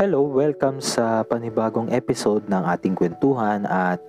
Hello, 0.00 0.24
welcome 0.24 0.80
sa 0.80 1.20
panibagong 1.28 1.92
episode 1.92 2.48
ng 2.48 2.64
ating 2.72 2.96
kwentuhan 2.96 3.68
at 3.68 4.00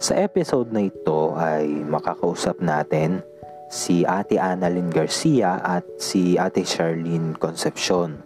sa 0.00 0.16
episode 0.16 0.72
na 0.72 0.88
ito 0.88 1.36
ay 1.36 1.68
makakausap 1.84 2.56
natin 2.64 3.20
si 3.68 4.00
Ate 4.08 4.40
Annalyn 4.40 4.88
Garcia 4.88 5.60
at 5.60 5.84
si 6.00 6.40
Ate 6.40 6.64
Charlene 6.64 7.36
Concepcion. 7.36 8.16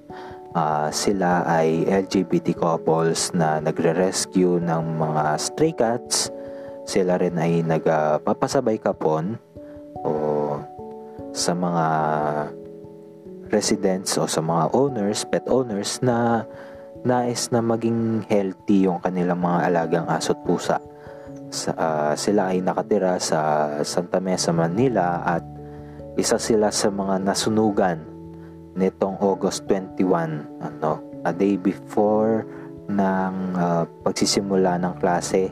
Uh, 0.55 0.87
sila 0.95 1.43
ay 1.51 1.83
LGBT 1.83 2.55
couples 2.55 3.35
na 3.35 3.59
nagre-rescue 3.59 4.63
ng 4.63 5.03
mga 5.03 5.35
stray 5.35 5.75
cats. 5.75 6.31
Sila 6.87 7.19
rin 7.19 7.35
ay 7.43 7.67
nagpapasabay 7.67 8.79
kapon 8.79 9.35
o 10.07 10.15
sa 11.35 11.59
mga 11.59 11.87
residents 13.51 14.15
o 14.15 14.31
sa 14.31 14.39
mga 14.39 14.71
owners, 14.79 15.27
pet 15.27 15.43
owners 15.51 15.99
na 16.07 16.47
nais 17.05 17.49
na 17.49 17.65
maging 17.65 18.25
healthy 18.29 18.85
yung 18.85 19.01
kanilang 19.01 19.41
mga 19.41 19.59
alagang 19.73 20.07
aso't 20.09 20.41
pusa. 20.45 20.81
Sa, 21.51 21.75
uh, 21.75 22.13
sila 22.15 22.55
ay 22.55 22.63
nakatira 22.63 23.19
sa 23.19 23.71
Santa 23.83 24.23
Mesa, 24.23 24.55
Manila 24.55 25.25
at 25.27 25.43
isa 26.15 26.39
sila 26.39 26.71
sa 26.71 26.93
mga 26.93 27.23
nasunugan 27.23 27.99
nitong 28.77 29.19
August 29.19 29.67
21, 29.67 30.63
ano, 30.63 31.03
a 31.27 31.33
day 31.35 31.59
before 31.59 32.47
ng 32.91 33.35
uh, 33.55 33.85
pagsisimula 34.03 34.79
ng 34.79 34.95
klase 34.99 35.51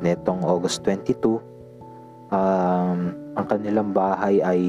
nitong 0.00 0.44
August 0.44 0.84
22. 0.84 1.40
Um, 2.30 2.98
ang 3.34 3.46
kanilang 3.48 3.90
bahay 3.90 4.38
ay 4.44 4.60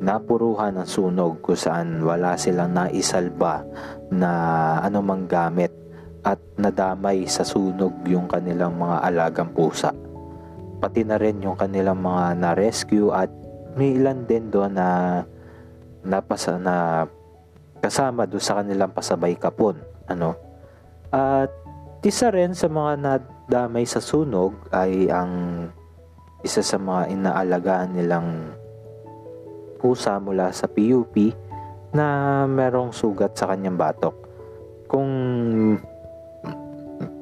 napuruhan 0.00 0.76
ng 0.76 0.88
sunog 0.88 1.40
kung 1.40 1.56
saan 1.56 2.04
wala 2.04 2.36
silang 2.36 2.76
naisalba 2.76 3.64
na 4.12 4.30
anumang 4.84 5.24
gamit 5.24 5.72
at 6.26 6.42
nadamay 6.58 7.24
sa 7.30 7.46
sunog 7.46 8.02
yung 8.04 8.26
kanilang 8.26 8.74
mga 8.76 9.06
alagang 9.06 9.50
pusa. 9.54 9.94
Pati 10.76 11.06
na 11.06 11.16
rin 11.16 11.40
yung 11.40 11.56
kanilang 11.56 12.02
mga 12.02 12.36
na-rescue 12.36 13.14
at 13.14 13.30
may 13.78 13.96
ilan 13.96 14.26
din 14.26 14.50
doon 14.50 14.74
na 14.74 14.88
napasa 16.04 16.58
na 16.60 17.06
kasama 17.80 18.26
doon 18.26 18.42
sa 18.42 18.60
kanilang 18.60 18.92
pasabay 18.92 19.38
kapon. 19.38 19.78
Ano? 20.10 20.36
At 21.14 21.48
isa 22.02 22.28
rin 22.34 22.52
sa 22.52 22.68
mga 22.68 22.92
nadamay 23.00 23.86
sa 23.88 24.02
sunog 24.02 24.68
ay 24.74 25.08
ang 25.08 25.64
isa 26.44 26.60
sa 26.60 26.76
mga 26.76 27.14
inaalagaan 27.14 27.96
nilang 27.96 28.54
pusa 29.76 30.16
mula 30.18 30.50
sa 30.50 30.66
PUP 30.66 31.14
na 31.92 32.44
merong 32.48 32.90
sugat 32.90 33.36
sa 33.36 33.52
kanyang 33.52 33.78
batok. 33.78 34.16
Kung 34.88 35.10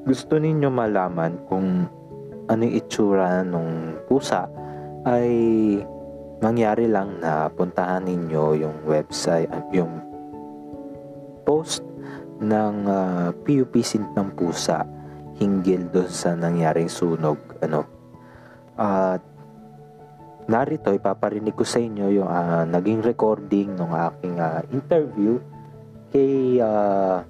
gusto 0.05 0.35
ninyo 0.37 0.69
malaman 0.69 1.49
kung 1.51 1.89
ano 2.47 2.61
yung 2.61 2.77
itsura 2.77 3.43
ng 3.43 4.01
pusa, 4.07 4.47
ay 5.05 5.31
mangyari 6.41 6.89
lang 6.89 7.21
na 7.21 7.49
puntahan 7.49 8.05
ninyo 8.05 8.45
yung 8.61 8.77
website, 8.85 9.49
yung 9.73 10.01
post 11.45 11.85
ng 12.41 12.77
uh, 12.89 12.95
ah, 12.95 13.29
PUP 13.33 13.79
Sint 13.85 14.11
ng 14.17 14.35
Pusa 14.35 14.83
hinggil 15.39 15.87
doon 15.91 16.11
sa 16.11 16.35
nangyaring 16.35 16.91
sunog. 16.91 17.39
Ano? 17.63 17.87
At 18.75 19.23
uh, 19.23 19.34
narito 20.45 20.93
ipaparinig 20.93 21.57
ko 21.57 21.65
sa 21.65 21.81
inyo 21.81 22.21
yung 22.21 22.29
uh, 22.29 22.65
naging 22.69 23.01
recording 23.01 23.73
ng 23.73 23.93
aking 23.93 24.37
uh, 24.37 24.61
interview 24.73 25.41
kay 26.13 26.61
uh, 26.61 27.25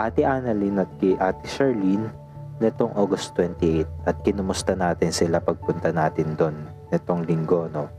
Ate 0.00 0.24
Annalyn 0.24 0.80
at 0.80 0.88
kay 0.96 1.12
Ate 1.20 1.44
Charlene 1.44 2.08
netong 2.56 2.96
August 2.96 3.36
28 3.36 4.08
at 4.08 4.16
kinumusta 4.24 4.72
natin 4.72 5.12
sila 5.12 5.44
pagpunta 5.44 5.92
natin 5.92 6.32
doon 6.38 6.56
netong 6.88 7.28
linggo 7.28 7.68
no? 7.68 7.90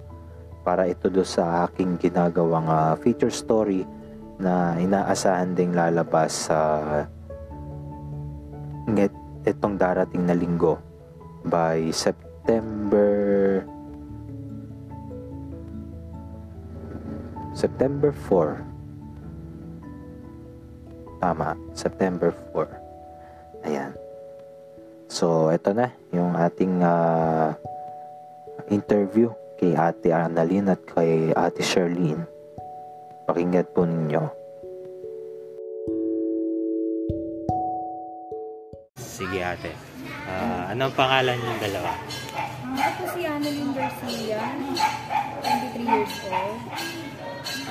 Para 0.64 0.88
ito 0.88 1.12
do 1.12 1.28
sa 1.28 1.68
aking 1.68 2.00
ginagawang 2.00 2.72
uh, 2.72 2.96
feature 2.98 3.34
story 3.34 3.86
na 4.42 4.80
inaasahan 4.80 5.54
ding 5.54 5.76
lalabas 5.76 6.50
sa 6.50 6.58
uh, 7.06 9.04
itong 9.44 9.76
darating 9.76 10.26
na 10.26 10.34
linggo 10.34 10.80
by 11.44 11.92
September 11.92 13.62
September 17.54 18.10
4. 18.10 18.66
Tama, 21.22 21.56
September 21.78 22.34
4. 22.52 23.70
Ayan. 23.70 23.94
So, 25.08 25.54
ito 25.54 25.72
na 25.72 25.94
yung 26.10 26.34
ating 26.34 26.82
uh, 26.82 27.54
interview 28.74 29.30
kay 29.62 29.78
Ate 29.78 30.10
Annalyn 30.10 30.74
at 30.74 30.82
kay 30.84 31.30
Ate 31.38 31.62
Charlene. 31.62 32.26
Pakinggan 33.30 33.70
po 33.72 33.86
ninyo. 33.86 34.44
Sige 38.98 39.40
ate. 39.46 39.72
Uh, 40.26 40.74
anong 40.74 40.92
pangalan 40.98 41.38
niyo 41.38 41.56
dalawa? 41.62 41.94
Uh, 42.34 42.82
ako 42.82 43.04
si 43.14 43.22
Annalyn 43.30 43.70
Garcia, 43.78 44.42
23 45.46 45.86
years 45.86 46.18
old. 46.34 47.03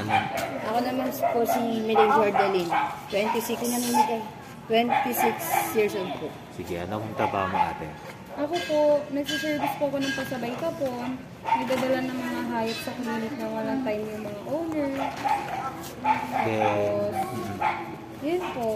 Ano? 0.03 0.19
Ako 0.67 0.79
naman 0.83 1.09
po 1.15 1.39
si 1.47 1.61
Milen 1.87 2.11
Jordalin. 2.11 2.69
26 3.11 3.71
na 3.71 3.79
Milen. 3.79 4.23
26 4.67 5.79
years 5.79 5.95
old 5.99 6.13
po. 6.19 6.27
Sige, 6.55 6.83
ano 6.83 7.03
kung 7.03 7.15
trabaho 7.15 7.47
mo 7.51 7.59
ate? 7.59 7.87
Ako 8.33 8.55
po, 8.65 8.81
nagsiservice 9.13 9.77
po 9.77 9.93
ako 9.93 9.97
ng 10.01 10.15
pasabay 10.17 10.53
kapon. 10.57 11.21
Nagdadala 11.45 11.99
ng 12.09 12.17
mga 12.17 12.43
hayop 12.49 12.79
sa 12.81 12.93
clinic 12.97 13.33
na 13.37 13.47
walang 13.53 13.83
time 13.85 14.05
yung 14.09 14.25
mga 14.25 14.41
owner. 14.49 14.93
Then, 16.43 16.63
Tapos, 16.65 17.15
yun 18.23 18.43
po. 18.55 18.69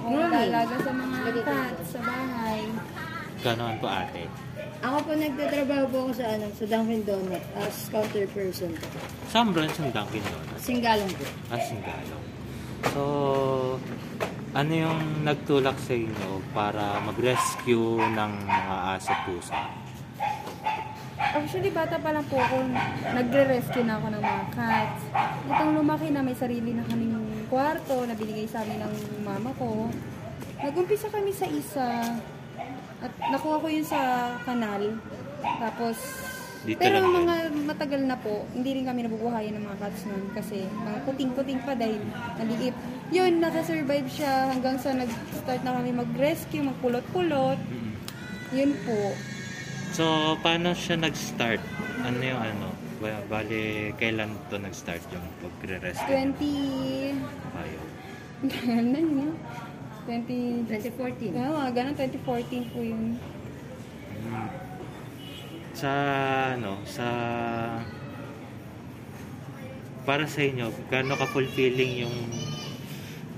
Ako 0.00 0.16
nag 0.16 0.72
sa 0.80 0.92
mga 0.92 1.18
cats 1.44 1.88
sa 1.92 2.00
bahay. 2.02 2.43
Ganoon 3.44 3.76
po 3.76 3.86
ate? 3.86 4.24
Ako 4.80 4.96
po 5.04 5.12
nagtatrabaho 5.12 5.84
po 5.92 5.96
ako 6.08 6.12
sa 6.16 6.24
ano, 6.32 6.46
sa 6.56 6.64
Dunkin 6.64 7.04
Donut 7.04 7.44
as 7.60 7.76
counter 7.92 8.24
person 8.32 8.72
po. 8.72 8.88
Saan 9.28 9.52
branch 9.52 9.76
ng 9.80 9.92
Dunkin 9.92 10.24
Donuts? 10.24 10.60
Singalong 10.64 11.12
po. 11.12 11.24
Ah, 11.52 11.60
Singalong. 11.60 12.24
So, 12.92 13.02
ano 14.52 14.72
yung 14.72 15.00
nagtulak 15.24 15.76
sa 15.80 15.92
inyo 15.92 16.40
para 16.52 17.00
mag-rescue 17.04 18.00
ng 18.00 18.32
mga 18.44 18.76
aso 18.96 19.12
pusa? 19.28 19.60
Actually, 21.16 21.72
bata 21.72 21.96
pa 21.98 22.12
lang 22.12 22.24
po 22.28 22.38
ako, 22.38 22.68
nagre-rescue 23.16 23.82
na 23.82 23.98
ako 23.98 24.06
ng 24.14 24.22
mga 24.22 24.44
cats. 24.52 25.02
Itong 25.48 25.72
lumaki 25.74 26.08
na 26.12 26.20
may 26.20 26.36
sarili 26.36 26.76
na 26.76 26.84
kaming 26.86 27.16
kwarto 27.48 28.04
na 28.04 28.14
binigay 28.14 28.46
sa 28.46 28.62
amin 28.62 28.84
ng 28.84 28.94
mama 29.24 29.50
ko. 29.56 29.88
Nag-umpisa 30.60 31.08
kami 31.08 31.32
sa 31.34 31.46
isa. 31.48 31.86
At 33.04 33.12
nakuha 33.28 33.60
ko 33.60 33.66
yun 33.68 33.84
sa 33.84 34.32
kanal. 34.48 34.96
Tapos, 35.60 35.96
Dito 36.64 36.80
pero 36.80 36.96
lang 36.96 37.12
mga 37.12 37.36
matagal 37.68 38.00
na 38.08 38.16
po, 38.16 38.48
hindi 38.56 38.80
rin 38.80 38.88
kami 38.88 39.04
nabubuhayan 39.04 39.60
ng 39.60 39.68
mga 39.68 39.78
cats 39.84 40.08
nun 40.08 40.32
kasi 40.32 40.64
mga 40.64 40.98
kuting-kuting 41.04 41.60
pa 41.60 41.76
dahil 41.76 42.00
naliit. 42.40 42.72
Yun, 43.12 43.44
nakasurvive 43.44 44.08
siya 44.08 44.48
hanggang 44.48 44.80
sa 44.80 44.96
nag-start 44.96 45.60
na 45.60 45.76
kami 45.76 45.92
mag-rescue, 45.92 46.64
magpulot-pulot. 46.64 47.60
Yun 48.56 48.72
po. 48.88 49.12
So, 49.92 50.34
paano 50.40 50.72
siya 50.72 50.96
nag-start? 50.96 51.60
Ano 52.00 52.20
yung 52.24 52.40
ano? 52.40 52.72
Bali, 53.28 53.92
kailan 54.00 54.32
to 54.48 54.56
nag-start 54.56 55.04
yung 55.12 55.26
pagre-rescue? 55.44 56.08
20... 56.08 56.40
Ayaw. 57.60 57.84
Ano 58.80 58.96
yun? 58.96 59.36
20... 60.06 60.68
2014. 60.68 61.32
Oo, 61.32 61.64
oh, 61.64 61.68
ganun, 61.72 61.94
2014 61.96 62.72
po 62.72 62.80
yun. 62.84 63.16
Hmm. 64.24 64.48
Sa 65.74 65.90
ano, 66.54 66.78
sa 66.86 67.06
para 70.04 70.28
sa 70.28 70.44
inyo, 70.44 70.68
gaano 70.92 71.16
ka-fulfilling 71.16 72.04
yung 72.04 72.16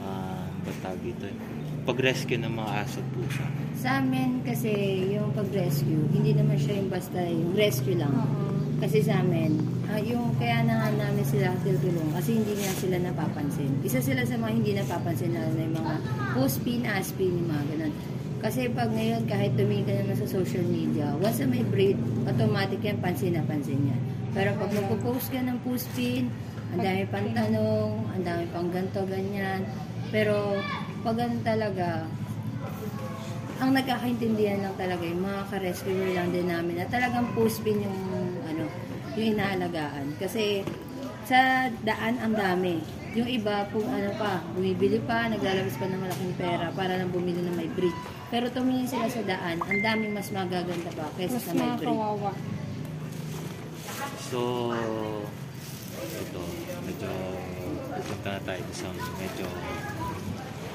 uh, 0.03 0.51
batag 0.67 0.99
dito? 1.01 1.31
Pag-rescue 1.87 2.43
ng 2.43 2.51
mga 2.51 2.73
aso 2.83 2.99
at 2.99 3.09
pusa? 3.15 3.47
Sa 3.79 4.03
amin 4.03 4.43
kasi 4.43 4.75
yung 5.15 5.31
pag-rescue, 5.31 6.11
hindi 6.11 6.35
naman 6.35 6.59
siya 6.59 6.83
yung 6.83 6.91
basta 6.91 7.23
yung 7.23 7.55
rescue 7.55 7.95
lang. 7.95 8.11
Oo. 8.11 8.66
Kasi 8.77 9.01
sa 9.01 9.25
amin, 9.25 9.57
uh, 9.89 10.01
yung 10.05 10.37
kaya 10.37 10.61
na 10.61 10.85
nga 10.85 11.09
namin 11.09 11.25
sila 11.25 11.57
tinutulong 11.65 12.13
kasi 12.13 12.37
hindi 12.37 12.53
nga 12.61 12.73
sila 12.77 12.97
napapansin. 13.01 13.73
Isa 13.81 14.05
sila 14.05 14.21
sa 14.29 14.37
mga 14.37 14.53
hindi 14.53 14.71
napapansin 14.77 15.33
na, 15.33 15.49
na 15.49 15.65
mga 15.73 15.95
post-pin, 16.37 16.85
aspin, 16.85 17.33
yung 17.41 17.49
mga 17.49 17.65
ganun. 17.73 17.95
Kasi 18.45 18.69
pag 18.69 18.93
ngayon, 18.93 19.25
kahit 19.25 19.57
tumingin 19.57 19.89
ka 19.89 19.93
naman 19.97 20.17
sa 20.21 20.29
social 20.29 20.63
media, 20.69 21.09
once 21.17 21.41
na 21.41 21.49
may 21.49 21.65
breed, 21.65 21.97
automatic 22.29 22.85
yan, 22.85 23.01
pansin 23.01 23.33
na 23.33 23.43
pansin 23.49 23.81
yan. 23.81 24.01
Pero 24.37 24.53
pag 24.61 24.69
magpo-post 24.69 25.33
ka 25.33 25.41
ng 25.41 25.57
post-pin, 25.65 26.29
ang 26.77 26.81
dami 26.85 27.09
pang 27.09 27.29
tanong, 27.33 27.91
ang 28.13 28.23
dami 28.23 28.45
pang 28.53 28.69
ganto, 28.69 29.09
ganyan. 29.09 29.65
Pero 30.13 30.61
pag 31.01 31.17
ano 31.17 31.41
talaga, 31.41 32.05
ang 33.57 33.73
nagkakaintindihan 33.73 34.61
lang 34.61 34.77
talaga 34.77 35.01
yung 35.01 35.25
mga 35.25 35.43
ka-rescuer 35.49 36.13
lang 36.13 36.29
din 36.29 36.53
namin 36.53 36.77
na 36.77 36.87
talagang 36.93 37.25
post-pin 37.33 37.81
yung 37.81 37.99
yung 39.17 39.37
inaalagaan. 39.37 40.13
Kasi 40.21 40.63
sa 41.27 41.67
daan 41.83 42.21
ang 42.23 42.37
dami. 42.37 42.79
Yung 43.17 43.27
iba 43.27 43.65
kung 43.73 43.89
ano 43.89 44.13
pa, 44.21 44.45
bumibili 44.53 45.01
pa, 45.03 45.27
naglalabas 45.27 45.75
pa 45.81 45.89
ng 45.89 46.01
malaking 46.05 46.37
pera 46.37 46.69
para 46.77 47.01
lang 47.01 47.09
bumili 47.09 47.41
ng 47.41 47.57
may 47.57 47.67
bridge. 47.73 47.97
Pero 48.29 48.53
tumingin 48.53 48.85
sila 48.85 49.09
sa 49.09 49.25
daan, 49.25 49.57
ang 49.65 49.81
daming 49.81 50.13
mas 50.13 50.29
magaganda 50.31 50.93
pa 50.93 51.09
kaysa 51.17 51.41
Mas 51.41 51.47
sa 51.49 51.53
may 51.57 51.73
kawawa. 51.81 52.33
So, 54.29 54.71
ito, 55.97 56.43
medyo 56.85 57.11
pupunta 57.97 58.29
na 58.37 58.41
tayo 58.45 58.65
sa 58.77 58.89
medyo 59.17 59.47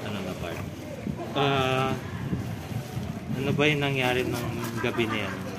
ano 0.02 0.18
na 0.26 0.34
part. 0.42 0.58
Ah, 1.38 1.94
ano 3.38 3.50
ba 3.54 3.64
yung 3.70 3.82
nangyari 3.86 4.26
ng 4.26 4.46
gabi 4.82 5.06
na 5.06 5.18
yan? 5.30 5.51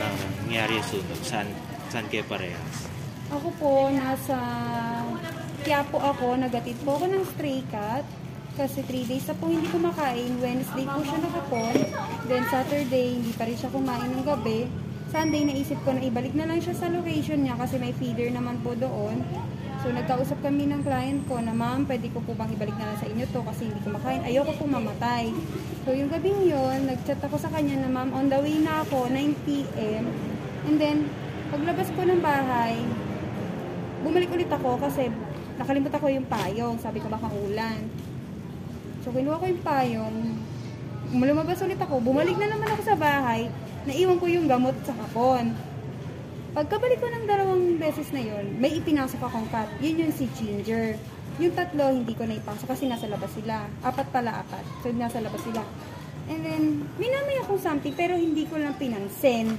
Na 0.00 0.08
nangyari 0.48 0.80
yung 0.80 0.88
sunog? 0.88 1.20
Saan, 1.20 1.48
saan 1.92 2.08
kayo 2.08 2.24
parehas? 2.24 2.88
Ako 3.30 3.52
po, 3.60 3.92
nasa 3.92 4.36
Quiapo 5.60 6.00
ako, 6.00 6.40
nagatid 6.40 6.80
po 6.80 6.96
ako 6.96 7.12
ng 7.12 7.24
stray 7.36 7.60
cat. 7.68 8.08
Kasi 8.56 8.80
3 8.80 9.08
days 9.12 9.28
na 9.28 9.36
po 9.36 9.52
hindi 9.52 9.68
kumakain. 9.68 10.40
Wednesday 10.40 10.88
po 10.88 11.04
siya 11.04 11.20
nakapon. 11.20 11.76
Then 12.26 12.44
Saturday, 12.48 13.20
hindi 13.20 13.32
pa 13.36 13.44
rin 13.44 13.56
siya 13.56 13.68
kumain 13.68 14.08
ng 14.08 14.24
gabi. 14.24 14.66
Sunday, 15.12 15.44
naisip 15.44 15.76
ko 15.84 15.92
na 15.92 16.00
ibalik 16.00 16.32
na 16.32 16.48
lang 16.48 16.64
siya 16.64 16.74
sa 16.74 16.88
location 16.88 17.44
niya 17.44 17.60
kasi 17.60 17.76
may 17.76 17.92
feeder 17.92 18.32
naman 18.32 18.56
po 18.64 18.72
doon. 18.72 19.20
So 19.80 19.88
nagkausap 19.88 20.44
kami 20.44 20.68
ng 20.68 20.84
client 20.84 21.24
ko 21.24 21.40
na 21.40 21.56
ma'am, 21.56 21.88
pwede 21.88 22.12
ko 22.12 22.20
po 22.20 22.36
bang 22.36 22.52
ibalik 22.52 22.76
na 22.76 22.92
lang 22.92 22.98
sa 23.00 23.08
inyo 23.08 23.24
to 23.32 23.40
kasi 23.40 23.64
hindi 23.64 23.80
kumakain. 23.80 24.20
Ayoko 24.28 24.52
po 24.60 24.68
mamatay. 24.68 25.32
So 25.88 25.96
yung 25.96 26.12
gabing 26.12 26.44
yun, 26.44 26.84
nagchat 26.84 27.16
ako 27.24 27.40
sa 27.40 27.48
kanya 27.48 27.80
na 27.80 27.88
ma'am, 27.88 28.12
on 28.12 28.28
the 28.28 28.36
way 28.44 28.60
na 28.60 28.84
ako, 28.84 29.08
9pm. 29.08 30.04
And 30.68 30.76
then, 30.76 31.08
paglabas 31.48 31.88
ko 31.96 32.04
ng 32.04 32.20
bahay, 32.20 32.76
bumalik 34.04 34.28
ulit 34.28 34.52
ako 34.52 34.76
kasi 34.84 35.08
nakalimutan 35.56 35.96
ko 35.96 36.08
yung 36.12 36.28
payong. 36.28 36.76
Sabi 36.76 37.00
ko 37.00 37.08
baka 37.08 37.32
ulan. 37.32 37.80
So 39.00 39.16
kinuha 39.16 39.40
ko 39.40 39.48
yung 39.48 39.64
payong. 39.64 40.16
Lumabas 41.16 41.56
ulit 41.64 41.80
ako. 41.80 42.04
Bumalik 42.04 42.36
na 42.36 42.52
naman 42.52 42.68
ako 42.68 42.82
sa 42.84 42.96
bahay. 43.00 43.48
Naiwan 43.88 44.20
ko 44.20 44.28
yung 44.28 44.44
gamot 44.44 44.76
sa 44.84 44.92
kapon. 44.92 45.56
Pagkabalik 46.50 46.98
ko 46.98 47.06
ng 47.06 47.30
dalawang 47.30 47.78
beses 47.78 48.10
na 48.10 48.18
yon, 48.18 48.58
may 48.58 48.74
ipinasok 48.74 49.22
akong 49.22 49.46
cat. 49.54 49.70
Yun 49.78 50.02
yung 50.02 50.14
si 50.14 50.26
Ginger. 50.34 50.98
Yung 51.38 51.54
tatlo, 51.54 51.94
hindi 51.94 52.10
ko 52.18 52.26
naipasok 52.26 52.74
kasi 52.74 52.90
nasa 52.90 53.06
labas 53.06 53.30
sila. 53.38 53.70
Apat 53.86 54.10
pala, 54.10 54.42
apat. 54.42 54.66
So, 54.82 54.90
nasa 54.90 55.22
labas 55.22 55.38
sila. 55.46 55.62
And 56.26 56.42
then, 56.42 56.62
minamay 56.98 57.38
akong 57.46 57.62
something 57.62 57.94
pero 57.94 58.18
hindi 58.18 58.50
ko 58.50 58.58
lang 58.58 58.74
pinansin. 58.74 59.54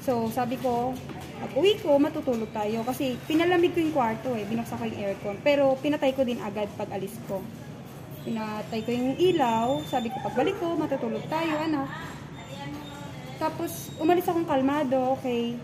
So, 0.00 0.32
sabi 0.32 0.56
ko, 0.56 0.96
pag 1.36 1.52
uwi 1.52 1.76
ko, 1.84 2.00
matutulog 2.00 2.48
tayo. 2.56 2.80
Kasi 2.88 3.20
pinalamig 3.28 3.76
ko 3.76 3.84
yung 3.84 3.92
kwarto 3.92 4.32
eh. 4.32 4.48
Binuksan 4.48 4.80
ko 4.80 4.88
yung 4.88 5.00
aircon. 5.04 5.36
Pero 5.44 5.76
pinatay 5.84 6.16
ko 6.16 6.24
din 6.24 6.40
agad 6.40 6.72
pag 6.80 6.88
alis 6.96 7.12
ko. 7.28 7.44
Pinatay 8.24 8.80
ko 8.88 8.90
yung 8.90 9.20
ilaw. 9.20 9.84
Sabi 9.84 10.08
ko, 10.08 10.16
pagbalik 10.24 10.56
ko, 10.56 10.80
matutulog 10.80 11.28
tayo, 11.28 11.60
anak. 11.60 11.92
Tapos, 13.36 13.92
umalis 14.00 14.24
akong 14.24 14.48
kalmado, 14.48 15.18
okay. 15.20 15.60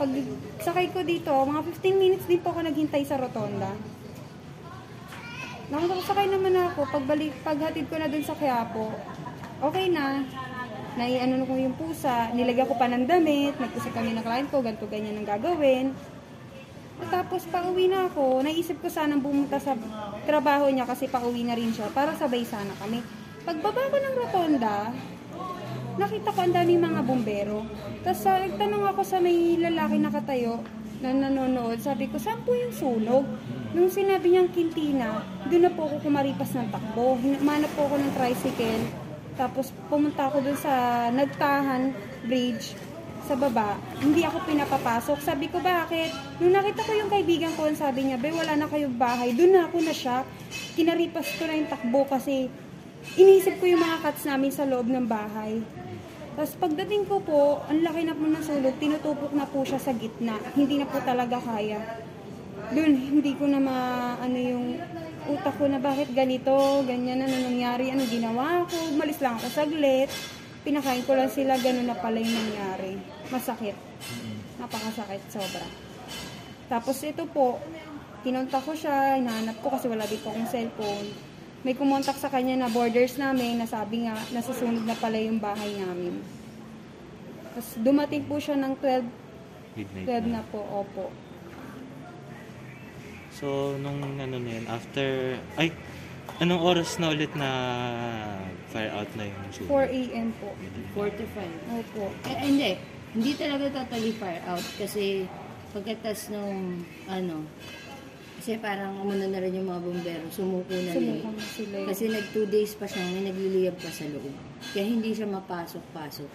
Pag 0.00 0.16
sakay 0.64 0.88
ko 0.96 1.04
dito, 1.04 1.28
mga 1.28 1.60
15 1.76 1.92
minutes 2.00 2.24
din 2.24 2.40
po 2.40 2.56
ako 2.56 2.64
naghintay 2.64 3.04
sa 3.04 3.20
rotonda. 3.20 3.68
Nakasakay 5.68 6.32
naman 6.32 6.56
ako, 6.56 6.88
pagbalik, 6.88 7.36
paghatid 7.44 7.84
ko 7.84 8.00
na 8.00 8.08
dun 8.08 8.24
sa 8.24 8.32
Quiapo, 8.32 8.88
okay 9.60 9.92
na. 9.92 10.24
Naiano 10.96 11.44
ko 11.44 11.52
yung 11.52 11.76
pusa, 11.76 12.32
nilagyan 12.32 12.64
ko 12.64 12.80
pa 12.80 12.88
ng 12.88 13.04
damit, 13.04 13.60
nagkusap 13.60 13.92
kami 13.92 14.16
ng 14.16 14.24
client 14.24 14.48
ko, 14.48 14.64
ganito 14.64 14.88
ganyan 14.88 15.20
ang 15.20 15.28
gagawin. 15.36 15.92
Tapos 17.12 17.44
pauwi 17.52 17.92
na 17.92 18.08
ako, 18.08 18.40
naisip 18.40 18.80
ko 18.80 18.88
sanang 18.88 19.20
bumunta 19.20 19.60
sa 19.60 19.76
trabaho 20.24 20.72
niya 20.72 20.88
kasi 20.88 21.12
pauwi 21.12 21.44
na 21.44 21.52
rin 21.52 21.76
siya 21.76 21.92
para 21.92 22.16
sabay 22.16 22.40
sana 22.48 22.72
kami. 22.80 23.04
Pagbaba 23.44 23.92
ko 23.92 23.96
ng 24.00 24.16
rotonda, 24.16 24.96
nakita 26.00 26.32
ko 26.32 26.38
ang 26.40 26.54
daming 26.56 26.80
mga 26.80 27.00
bumbero. 27.04 27.60
Tapos 28.00 28.24
uh, 28.24 28.40
nagtanong 28.40 28.84
ako 28.88 29.00
sa 29.04 29.20
may 29.20 29.60
lalaki 29.60 30.00
nakatayo 30.00 30.64
na 31.04 31.12
nanonood, 31.12 31.80
sabi 31.80 32.08
ko, 32.08 32.16
saan 32.16 32.40
po 32.44 32.56
yung 32.56 32.72
sunog? 32.72 33.24
Nung 33.76 33.92
sinabi 33.92 34.32
niyang 34.32 34.52
kintina, 34.52 35.20
doon 35.48 35.68
na 35.68 35.72
po 35.72 35.88
ako 35.88 36.08
kumaripas 36.08 36.52
ng 36.56 36.68
takbo. 36.72 37.16
Manap 37.44 37.72
po 37.76 37.88
ako 37.88 37.96
ng 38.00 38.12
tricycle. 38.16 38.84
Tapos 39.36 39.72
pumunta 39.88 40.28
ako 40.28 40.44
doon 40.44 40.58
sa 40.58 40.72
Nagtahan 41.12 41.92
Bridge 42.28 42.76
sa 43.24 43.38
baba, 43.38 43.78
hindi 44.02 44.26
ako 44.26 44.42
pinapapasok. 44.42 45.18
Sabi 45.22 45.46
ko, 45.46 45.62
bakit? 45.62 46.10
Nung 46.42 46.50
nakita 46.50 46.82
ko 46.82 46.92
yung 46.98 47.12
kaibigan 47.12 47.52
ko, 47.54 47.70
sabi 47.76 48.10
niya, 48.10 48.18
be, 48.18 48.34
wala 48.34 48.58
na 48.58 48.66
kayong 48.66 48.98
bahay. 48.98 49.36
Doon 49.36 49.54
na 49.54 49.62
ako 49.70 49.76
na 49.86 49.94
siya. 49.94 50.26
Kinaripas 50.74 51.38
ko 51.38 51.46
na 51.46 51.54
yung 51.54 51.70
takbo 51.70 52.02
kasi 52.10 52.50
iniisip 53.16 53.58
ko 53.60 53.64
yung 53.66 53.82
mga 53.82 54.02
cats 54.04 54.24
namin 54.28 54.50
sa 54.52 54.68
loob 54.68 54.86
ng 54.88 55.06
bahay. 55.08 55.60
Tapos 56.36 56.54
pagdating 56.56 57.04
ko 57.10 57.20
po, 57.20 57.60
ang 57.66 57.82
laki 57.82 58.06
na 58.06 58.14
po 58.14 58.24
ng 58.24 58.40
sulog, 58.40 58.76
tinutupok 58.80 59.32
na 59.34 59.44
po 59.44 59.66
siya 59.66 59.80
sa 59.82 59.92
gitna. 59.92 60.38
Hindi 60.54 60.80
na 60.80 60.86
po 60.88 61.02
talaga 61.02 61.36
kaya. 61.42 62.00
Doon, 62.70 62.92
hindi 62.96 63.32
ko 63.34 63.50
na 63.50 63.58
ma, 63.58 63.78
ano 64.20 64.38
yung 64.38 64.78
utak 65.26 65.58
ko 65.58 65.66
na 65.66 65.82
bakit 65.82 66.14
ganito, 66.14 66.80
ganyan, 66.86 67.24
ano 67.26 67.34
nangyari, 67.34 67.90
ano 67.90 68.06
ginawa 68.06 68.64
ko. 68.70 68.94
Umalis 68.94 69.18
lang 69.20 69.36
ako 69.36 69.48
saglit. 69.50 70.08
Pinakain 70.60 71.04
ko 71.08 71.16
lang 71.16 71.32
sila, 71.32 71.56
ganun 71.56 71.88
na 71.88 71.96
pala 71.98 72.20
yung 72.20 72.36
nangyari. 72.36 73.00
Masakit. 73.32 73.76
Napakasakit, 74.60 75.22
sobra. 75.32 75.66
Tapos 76.70 76.96
ito 77.02 77.26
po, 77.32 77.58
kinontak 78.22 78.62
ko 78.62 78.76
siya, 78.76 79.18
hinahanap 79.18 79.56
ko 79.64 79.72
kasi 79.72 79.88
wala 79.90 80.06
din 80.06 80.20
po 80.22 80.30
akong 80.30 80.48
cellphone. 80.48 81.29
May 81.60 81.76
kumontak 81.76 82.16
sa 82.16 82.32
kanya 82.32 82.56
na 82.56 82.68
borders 82.72 83.20
namin, 83.20 83.60
na 83.60 83.68
sabi 83.68 84.08
nga, 84.08 84.16
nasusunog 84.32 84.84
na 84.88 84.96
pala 84.96 85.20
yung 85.20 85.36
bahay 85.36 85.76
namin. 85.76 86.24
Tapos 87.52 87.76
dumating 87.84 88.24
po 88.24 88.40
siya 88.40 88.56
ng 88.56 88.72
12, 88.80 89.04
Midnight 89.76 90.06
12 90.08 90.34
na 90.34 90.42
po, 90.48 90.60
opo. 90.64 91.12
So, 93.36 93.76
nung 93.76 94.00
ano 94.02 94.36
na 94.40 94.50
yun, 94.56 94.66
after, 94.66 95.36
ay, 95.60 95.68
anong 96.40 96.60
oras 96.64 96.96
na 96.96 97.12
ulit 97.12 97.30
na 97.36 97.50
fire 98.72 98.92
out 98.96 99.10
na 99.20 99.28
yung 99.28 99.40
sunog? 99.52 99.70
4 99.84 100.00
a.m. 100.00 100.28
po. 100.40 100.48
45. 100.96 101.76
Opo. 101.76 102.02
Eh, 102.24 102.36
hindi. 102.40 102.70
Hindi 103.10 103.30
talaga 103.36 103.84
totally 103.84 104.12
fire 104.16 104.42
out 104.48 104.64
kasi 104.78 105.26
pagkatas 105.76 106.30
nung 106.32 106.82
ano, 107.06 107.46
kasi 108.40 108.56
parang 108.56 108.96
umano 108.96 109.28
na 109.28 109.36
rin 109.36 109.52
yung 109.52 109.68
mga 109.68 109.84
bombero, 109.84 110.24
sumuko 110.32 110.72
na 110.72 110.96
rin. 110.96 111.20
Sumukan 111.20 111.36
na 111.36 111.44
sila. 111.44 111.76
eh. 111.76 111.86
Kasi 111.92 112.02
nag 112.08 112.26
two 112.32 112.48
days 112.48 112.72
pa 112.72 112.88
siya, 112.88 113.04
may 113.12 113.28
nagliliyab 113.28 113.76
pa 113.76 113.92
sa 113.92 114.08
loob. 114.08 114.32
Kaya 114.72 114.84
hindi 114.88 115.12
siya 115.12 115.28
mapasok-pasok. 115.28 116.30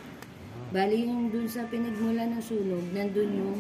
Bali 0.70 1.02
yung 1.02 1.34
dun 1.34 1.50
sa 1.50 1.66
pinagmula 1.66 2.30
ng 2.30 2.44
sunog, 2.46 2.86
nandun 2.94 3.32
yung 3.34 3.60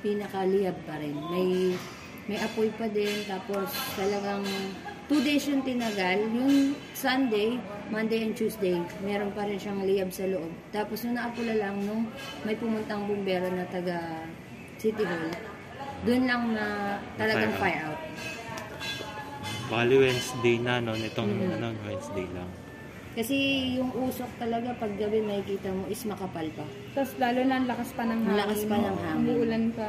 pinakaliyab 0.00 0.74
pa 0.88 0.96
rin. 0.96 1.12
May 1.28 1.76
may 2.24 2.38
apoy 2.40 2.72
pa 2.72 2.88
din, 2.88 3.28
tapos 3.28 3.68
talagang 3.92 4.40
two 5.04 5.20
days 5.20 5.44
yung 5.44 5.60
tinagal. 5.60 6.22
Yung 6.32 6.72
Sunday, 6.96 7.60
Monday 7.92 8.24
and 8.24 8.32
Tuesday, 8.32 8.80
meron 9.04 9.36
pa 9.36 9.44
rin 9.44 9.60
siyang 9.60 9.84
liyab 9.84 10.08
sa 10.08 10.24
loob. 10.24 10.48
Tapos 10.72 11.04
nung 11.04 11.20
naapula 11.20 11.52
lang, 11.52 11.76
nung 11.84 12.08
may 12.46 12.56
pumuntang 12.56 13.04
bumbero 13.04 13.52
na 13.52 13.68
taga 13.68 14.24
City 14.80 15.04
Hall, 15.04 15.28
dun 16.02 16.22
lang 16.24 16.42
na 16.52 16.66
talagang 17.14 17.52
Fire 17.54 17.62
fire 17.72 17.82
out. 17.88 18.00
Bali 19.66 19.96
Wednesday 19.96 20.56
na, 20.58 20.78
no? 20.78 20.92
Nitong 20.92 21.30
Mhm. 21.30 21.56
ano, 21.56 21.66
Wednesday 21.82 22.26
lang. 22.28 22.50
Kasi 23.12 23.36
yung 23.76 23.92
usok 23.94 24.28
talaga 24.36 24.72
pag 24.74 24.92
gabi 24.96 25.20
makikita 25.20 25.68
mo 25.68 25.84
is 25.86 26.00
makapal 26.04 26.44
pa. 26.52 26.64
Tapos 26.92 27.12
lalo 27.16 27.40
na 27.44 27.54
ang 27.56 27.66
lakas 27.66 27.92
pa 27.92 28.02
ng 28.02 28.20
hangin. 28.20 28.28
Ang 28.28 28.40
lakas 28.40 28.62
pa 28.64 28.76
ng 28.78 28.96
hangin. 28.98 29.20
Umuulan 29.22 29.64
pa. 29.72 29.88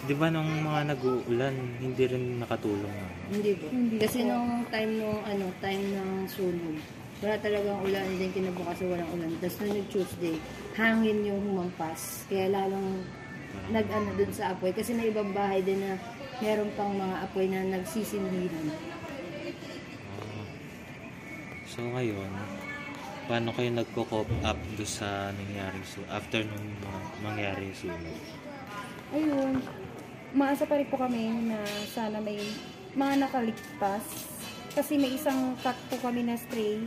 Di 0.00 0.14
ba 0.16 0.26
nung 0.26 0.50
mga 0.64 0.80
nag-uulan, 0.90 1.54
hindi 1.78 2.04
rin 2.06 2.40
nakatulong 2.40 2.90
ano? 2.90 3.14
Hindi 3.28 3.52
po. 3.54 3.66
Hindi 3.68 3.94
Kasi 4.00 4.18
po. 4.20 4.28
nung 4.28 4.50
time 4.66 4.92
nung 4.96 5.20
ano, 5.22 5.44
time 5.60 5.84
ng 5.92 6.10
sunog, 6.26 6.76
wala 7.20 7.34
talagang 7.36 7.78
ulan 7.84 8.06
din 8.16 8.30
kinabukasan 8.32 8.88
walang 8.88 9.10
ulan. 9.12 9.30
Tapos 9.38 9.56
nung 9.60 9.76
nag-Tuesday, 9.76 10.36
hangin 10.74 11.18
yung 11.22 11.40
humampas. 11.44 12.24
Kaya 12.26 12.48
lalong 12.48 13.04
nag-ano 13.70 14.10
dun 14.18 14.32
sa 14.34 14.54
apoy. 14.54 14.74
Kasi 14.74 14.94
may 14.94 15.10
ibang 15.10 15.30
bahay 15.30 15.62
din 15.62 15.80
na 15.80 15.96
meron 16.42 16.70
pang 16.74 16.92
mga 16.92 17.16
apoy 17.24 17.46
na 17.46 17.62
nagsisindihan. 17.68 18.66
Ah. 20.18 20.44
so 21.68 21.84
ngayon, 21.84 22.32
paano 23.30 23.54
kayo 23.54 23.70
nagko-cope 23.70 24.34
up 24.42 24.58
do 24.74 24.82
sa 24.82 25.30
nangyari 25.30 25.78
su 25.86 26.02
after 26.10 26.42
nung 26.42 26.68
mga 26.82 27.00
mangyari 27.22 27.66
sunog? 27.76 28.18
Ayun. 29.14 29.62
Maasa 30.30 30.62
pa 30.66 30.78
rin 30.78 30.86
po 30.86 30.94
kami 30.98 31.50
na 31.50 31.58
sana 31.90 32.22
may 32.22 32.38
mga 32.94 33.26
nakaligtas. 33.26 34.02
Kasi 34.70 34.94
may 34.94 35.18
isang 35.18 35.58
cat 35.66 35.74
po 35.90 35.98
kami 35.98 36.22
na 36.22 36.38
stray. 36.38 36.78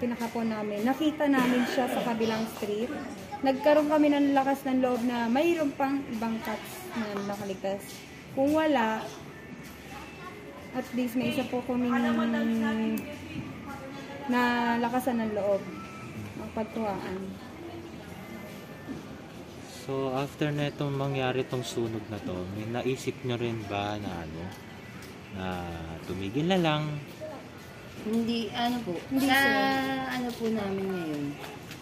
Pinakapon 0.00 0.48
namin. 0.48 0.84
Nakita 0.84 1.28
namin 1.28 1.64
siya 1.68 1.86
sa 1.88 2.00
kabilang 2.04 2.44
street. 2.56 2.88
Nagkaroon 3.44 3.88
kami 3.88 4.12
ng 4.12 4.32
lakas 4.36 4.64
ng 4.64 4.80
loob 4.80 5.00
na 5.04 5.28
mayroon 5.28 5.72
pang 5.76 6.00
ibang 6.12 6.36
cats 6.44 6.88
na 6.96 7.34
nakaligtas. 7.34 7.80
Kung 8.32 8.52
wala, 8.56 9.04
at 10.70 10.86
least 10.94 11.18
may 11.18 11.34
isa 11.34 11.44
po 11.48 11.60
kaming 11.66 11.92
na 14.30 14.78
lakasan 14.78 15.18
ng 15.18 15.32
loob. 15.34 15.62
Ang 16.40 16.50
pagtuwaan. 16.54 17.18
So, 19.90 20.14
after 20.14 20.54
na 20.54 20.70
itong 20.70 20.94
mangyari 20.94 21.42
itong 21.42 21.66
sunog 21.66 22.04
na 22.12 22.22
to, 22.22 22.46
may 22.54 22.68
naisip 22.70 23.16
nyo 23.26 23.34
rin 23.34 23.58
ba 23.66 23.98
na 23.98 24.22
ano, 24.22 24.42
na 25.34 25.46
tumigil 26.06 26.46
na 26.46 26.60
lang? 26.62 27.00
Hindi, 28.02 28.48
ano 28.50 28.76
po, 28.80 28.94
Hindi, 29.06 29.26
sa 29.26 29.36
sir. 29.36 29.98
ano 30.10 30.28
po 30.32 30.44
namin 30.46 30.86
ngayon, 30.86 31.24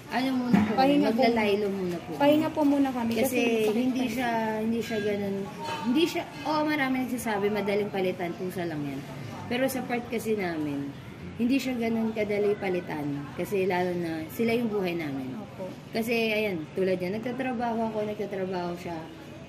ano 0.08 0.28
muna 0.34 0.58
po, 0.58 0.72
Pahinga 0.75 1.04
po. 1.04 1.12
maglalaylo 1.14 1.66
muna 1.68 1.96
po. 2.00 2.10
Pahinga 2.16 2.48
po 2.48 2.60
muna 2.62 2.88
kami 2.90 3.12
kasi, 3.14 3.22
Kasi 3.22 3.40
sakit 3.64 3.76
hindi 3.78 4.02
pa- 4.02 4.12
siya, 4.12 4.30
hindi 4.58 4.80
siya 4.80 4.98
ganun, 4.98 5.37
hindi 5.84 6.04
siya, 6.04 6.22
oo 6.42 6.60
marami 6.62 6.94
nagsasabi, 7.00 7.46
madaling 7.48 7.88
palitan, 7.88 8.30
pusa 8.34 8.64
lang 8.64 8.82
yan. 8.82 9.00
Pero 9.46 9.64
sa 9.64 9.80
part 9.82 10.02
kasi 10.06 10.34
namin, 10.34 10.90
hindi 11.37 11.54
siya 11.54 11.78
ganun 11.78 12.10
kadali 12.10 12.52
palitan. 12.56 13.06
Kasi 13.38 13.62
lalo 13.64 13.94
na, 13.94 14.26
sila 14.28 14.50
yung 14.52 14.66
buhay 14.66 14.92
namin. 14.92 15.38
Opo. 15.38 15.70
Kasi 15.88 16.12
ayan, 16.34 16.66
tulad 16.75 16.98
yan, 16.98 17.14
nagtatrabaho 17.14 17.88
ako, 17.88 17.98
nagtatrabaho 18.04 18.75
siya 18.75 18.98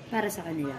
para 0.06 0.26
sa 0.26 0.42
kanila. 0.42 0.72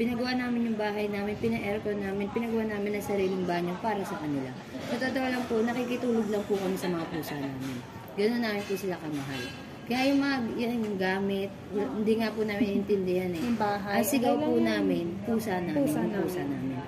Pinagawa 0.00 0.32
namin 0.32 0.72
yung 0.72 0.80
bahay 0.80 1.12
namin, 1.12 1.36
pina-aircon 1.36 2.00
namin, 2.00 2.24
pinagawa 2.32 2.64
namin 2.72 2.96
ang 2.96 3.04
sariling 3.04 3.44
banyo 3.44 3.76
para 3.84 4.00
sa 4.00 4.16
kanila. 4.16 4.48
Sa 4.88 4.96
totoo 4.96 5.28
lang 5.28 5.44
po, 5.44 5.60
nakikitulog 5.60 6.24
lang 6.32 6.40
po 6.48 6.56
kami 6.56 6.72
sa 6.80 6.88
mga 6.88 7.04
pusa 7.12 7.36
namin. 7.36 7.76
Ganun 8.16 8.40
namin 8.40 8.64
po 8.64 8.72
sila 8.80 8.96
kamahal. 8.96 9.44
Kaya 9.84 10.02
yung 10.08 10.20
mga 10.24 10.36
yung 10.72 10.96
gamit, 10.96 11.52
hindi 11.76 12.12
nga 12.16 12.32
po 12.32 12.40
namin 12.48 12.80
intindihan 12.80 13.28
eh. 13.28 13.44
Yung 13.44 13.60
bahay. 13.60 14.00
Ang 14.00 14.08
sigaw 14.08 14.40
po 14.40 14.56
namin, 14.56 15.20
pusa 15.28 15.60
namin, 15.60 15.84
Pusa 15.84 16.00
namin. 16.00 16.24
pusa 16.24 16.42
namin. 16.48 16.78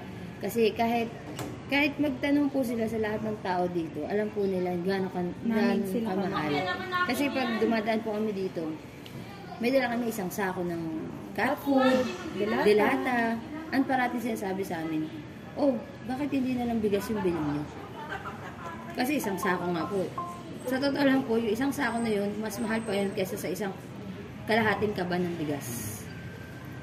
Kasi 0.41 0.63
kahit 0.73 1.13
kahit 1.69 1.93
magtanong 2.01 2.49
po 2.49 2.65
sila 2.65 2.89
sa 2.89 2.97
lahat 2.97 3.21
ng 3.29 3.39
tao 3.45 3.69
dito, 3.69 4.09
alam 4.09 4.33
po 4.33 4.49
nila 4.49 4.73
gaano 4.81 5.13
kan 5.13 5.29
Namin 5.45 5.85
gaano 5.85 6.25
kamahal. 6.33 6.53
Kasi 7.13 7.29
pag 7.29 7.61
dumadaan 7.61 8.01
po 8.01 8.17
kami 8.17 8.33
dito, 8.33 8.73
may 9.61 9.69
dala 9.69 9.93
kami 9.93 10.09
isang 10.09 10.33
sako 10.33 10.65
ng 10.65 10.81
cat 11.33 11.57
food, 11.65 12.05
Dilata. 12.37 13.37
Ang 13.73 13.83
parati 13.89 14.21
sinasabi 14.21 14.61
sa 14.61 14.85
amin, 14.85 15.09
oh, 15.57 15.81
bakit 16.05 16.29
hindi 16.29 16.53
na 16.53 16.69
lang 16.69 16.79
bigas 16.85 17.09
yung 17.09 17.25
bilhin 17.25 17.41
niyo? 17.41 17.65
Kasi 18.93 19.17
isang 19.17 19.41
sako 19.41 19.73
nga 19.73 19.89
po. 19.89 20.05
Sa 20.69 20.77
totoo 20.77 21.01
lang 21.01 21.25
po, 21.25 21.41
yung 21.41 21.53
isang 21.57 21.73
sako 21.73 22.05
na 22.05 22.13
yun, 22.13 22.29
mas 22.37 22.61
mahal 22.61 22.85
pa 22.85 22.93
yun 22.93 23.09
kaysa 23.17 23.41
sa 23.41 23.49
isang 23.49 23.73
kalahating 24.45 24.93
kaban 24.93 25.25
ng 25.25 25.35
bigas. 25.41 26.01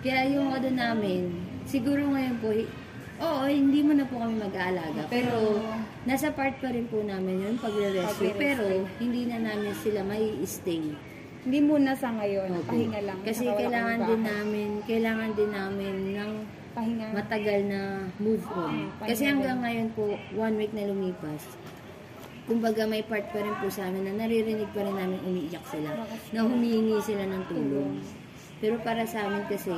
Kaya 0.02 0.34
yung 0.34 0.50
ano 0.50 0.70
namin, 0.74 1.30
siguro 1.70 2.10
ngayon 2.10 2.38
po, 2.42 2.50
oo, 3.20 3.42
hindi 3.46 3.86
mo 3.86 3.94
na 3.94 4.08
po 4.10 4.18
kami 4.18 4.42
mag-aalaga. 4.42 5.06
Pero, 5.12 5.62
nasa 6.10 6.34
part 6.34 6.58
pa 6.58 6.74
rin 6.74 6.90
po 6.90 7.06
namin 7.06 7.46
yung 7.46 7.58
pagre-rescue. 7.62 8.34
Pero, 8.34 8.66
hindi 8.98 9.30
na 9.30 9.44
namin 9.44 9.76
sila 9.78 10.02
may 10.02 10.40
stay. 10.48 10.96
Hindi 11.40 11.60
muna 11.64 11.96
sa 11.96 12.12
ngayon. 12.12 12.50
Opo. 12.52 12.76
Pahinga 12.76 13.02
lang. 13.04 13.20
Kasi 13.24 13.48
kailangan 13.48 14.00
din 14.04 14.22
namin, 14.28 14.70
kailangan 14.84 15.32
din 15.40 15.52
namin 15.56 15.96
ng 16.12 16.32
Pahinga. 16.76 17.08
matagal 17.16 17.60
na 17.72 17.82
move 18.20 18.44
on. 18.52 18.92
Kasi 19.00 19.24
pahinga 19.24 19.32
hanggang 19.32 19.60
ngayon 19.64 19.90
po, 19.96 20.06
one 20.36 20.56
week 20.60 20.76
na 20.76 20.92
lumipas, 20.92 21.48
kumbaga 22.44 22.84
may 22.84 23.06
part 23.06 23.30
pa 23.32 23.40
rin 23.40 23.56
po 23.62 23.72
sa 23.72 23.88
amin 23.88 24.04
na 24.10 24.26
naririnig 24.26 24.68
pa 24.76 24.84
rin 24.84 24.96
namin 25.00 25.20
umiiyak 25.24 25.64
sila, 25.70 26.04
na 26.36 26.40
humihingi 26.44 27.00
sila 27.00 27.24
ng 27.24 27.44
tulong. 27.48 28.04
Pero 28.60 28.76
para 28.84 29.08
sa 29.08 29.24
amin 29.30 29.48
kasi, 29.48 29.72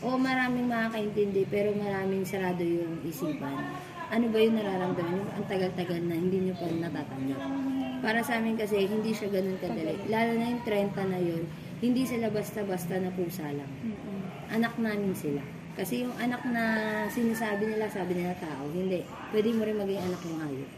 o 0.00 0.16
maraming 0.16 0.68
makakaintindi, 0.68 1.44
pero 1.48 1.76
maraming 1.76 2.24
sarado 2.24 2.64
yung 2.64 3.04
isipan. 3.04 3.76
Ano 4.10 4.30
ba 4.30 4.38
yung 4.38 4.54
nararamdaman 4.54 5.12
nyo? 5.18 5.26
Ang 5.34 5.46
tagal-tagal 5.50 6.00
na 6.06 6.14
hindi 6.14 6.38
nyo 6.46 6.54
pa 6.54 6.66
natatanggap. 6.70 7.40
Para 8.00 8.20
sa 8.22 8.38
amin 8.38 8.54
kasi, 8.54 8.86
hindi 8.86 9.10
siya 9.10 9.28
ganun 9.30 9.58
kadali. 9.58 9.98
Lalo 10.06 10.30
na 10.38 10.46
yung 10.54 10.62
30 10.62 11.12
na 11.12 11.18
yun, 11.18 11.42
hindi 11.82 12.02
sila 12.06 12.30
basta-basta 12.30 12.96
na 13.02 13.10
pusa 13.12 13.50
lang 13.50 13.70
anak 14.50 14.74
namin 14.78 15.12
sila. 15.14 15.42
Kasi 15.76 16.08
yung 16.08 16.14
anak 16.16 16.40
na 16.48 16.64
sinasabi 17.12 17.68
nila, 17.68 17.90
sabi 17.90 18.16
nila 18.16 18.32
tao, 18.40 18.64
hindi. 18.72 19.04
Pwede 19.28 19.52
mo 19.52 19.66
rin 19.66 19.76
maging 19.76 20.02
anak 20.08 20.20
ng 20.24 20.38
hayop. 20.40 20.70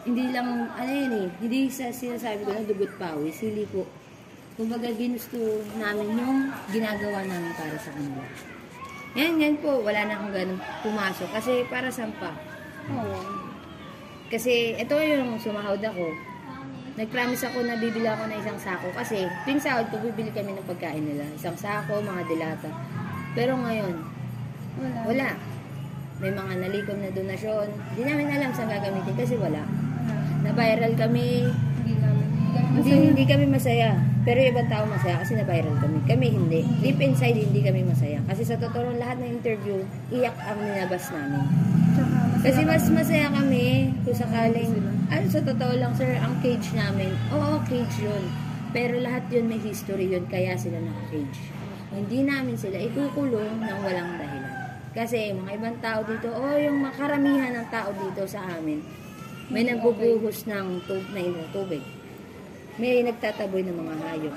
Hindi 0.00 0.24
lang, 0.32 0.48
ano 0.74 0.90
yun 0.90 1.12
eh, 1.12 1.28
hindi 1.44 1.68
sa 1.68 1.92
sinasabi 1.92 2.42
ko 2.42 2.50
na 2.56 2.64
dugot 2.64 2.92
pawis, 2.96 3.38
hindi 3.44 3.68
po. 3.68 3.86
Kumbaga, 4.58 4.90
ginusto 4.90 5.38
namin 5.78 6.18
yung 6.18 6.40
ginagawa 6.72 7.22
namin 7.22 7.52
para 7.54 7.76
sa 7.78 7.92
kanila. 7.94 8.24
Yan, 9.18 9.42
yan 9.42 9.58
po, 9.58 9.82
wala 9.82 10.06
na 10.06 10.14
akong 10.14 10.34
ganun 10.34 10.60
pumasok. 10.86 11.28
Kasi 11.34 11.66
para 11.66 11.90
saan 11.90 12.14
pa? 12.22 12.30
Oo. 12.94 13.18
Kasi 14.30 14.78
ito 14.78 14.94
yung 14.94 15.34
sumahod 15.42 15.82
ako. 15.82 16.06
Nag-promise 16.94 17.50
ako 17.50 17.66
na 17.66 17.74
bibili 17.74 18.06
ako 18.06 18.30
ng 18.30 18.38
isang 18.38 18.60
sako. 18.60 18.94
Kasi 18.94 19.26
tuwing 19.42 19.58
sahod 19.62 19.90
ko, 19.90 19.98
bibili 19.98 20.30
kami 20.30 20.54
ng 20.54 20.66
pagkain 20.66 21.02
nila. 21.02 21.26
Isang 21.34 21.58
sako, 21.58 21.98
mga 22.02 22.22
dilata. 22.30 22.70
Pero 23.34 23.58
ngayon, 23.58 23.94
Wala. 24.78 24.98
wala. 25.06 25.28
May 26.20 26.30
mga 26.30 26.52
nalikom 26.60 26.98
na 27.00 27.10
donasyon. 27.10 27.66
Hindi 27.94 28.02
namin 28.04 28.28
alam 28.30 28.50
saan 28.52 28.70
gagamitin 28.70 29.16
kasi 29.16 29.34
wala. 29.40 29.64
Na-viral 30.46 30.94
kami. 30.94 31.48
Hindi, 32.70 32.90
hindi 33.10 33.24
kami 33.26 33.44
masaya. 33.50 33.96
Pero 34.20 34.36
yung 34.36 34.52
ibang 34.52 34.68
tao 34.68 34.84
masaya 34.84 35.16
kasi 35.24 35.32
na-viral 35.32 35.80
kami. 35.80 35.98
Kami 36.04 36.26
hindi. 36.28 36.60
Deep 36.84 37.00
inside, 37.00 37.40
hindi 37.40 37.64
kami 37.64 37.88
masaya. 37.88 38.20
Kasi 38.28 38.44
sa 38.44 38.60
totoo 38.60 38.92
lahat 39.00 39.16
ng 39.24 39.40
interview, 39.40 39.80
iyak 40.12 40.36
ang 40.44 40.60
nilabas 40.60 41.08
namin. 41.08 41.44
Kasi 42.40 42.60
mas 42.68 42.84
masaya 42.92 43.32
kami 43.32 43.96
kung 44.04 44.16
sakaling, 44.16 44.76
ano 45.08 45.24
sa 45.28 45.40
totoo 45.40 45.72
lang 45.76 45.92
sir, 45.96 46.20
ang 46.20 46.36
cage 46.44 46.68
namin, 46.76 47.12
oo, 47.32 47.60
cage 47.64 47.96
yun. 48.04 48.24
Pero 48.76 49.00
lahat 49.00 49.24
yun 49.32 49.48
may 49.48 49.60
history 49.60 50.12
yun, 50.12 50.24
kaya 50.28 50.56
sila 50.56 50.80
naka-cage. 50.80 51.40
Hindi 51.90 52.22
namin 52.22 52.56
sila 52.56 52.76
ikukulong 52.80 53.60
ng 53.60 53.78
walang 53.82 54.20
dahilan. 54.20 54.54
Kasi 54.90 55.36
mga 55.36 55.50
ibang 55.58 55.76
tao 55.80 56.00
dito, 56.04 56.28
o 56.32 56.44
yung 56.56 56.80
makaramihan 56.80 57.56
ng 57.56 57.66
tao 57.68 57.92
dito 57.92 58.24
sa 58.28 58.40
amin, 58.56 58.84
may 59.50 59.66
nagbubuhos 59.66 60.46
ng 60.46 60.86
tub 60.86 61.02
na 61.12 61.24
tubig. 61.50 61.82
May 62.80 63.04
nagtataboy 63.04 63.60
ng 63.60 63.76
mga 63.76 63.94
hayop. 64.08 64.34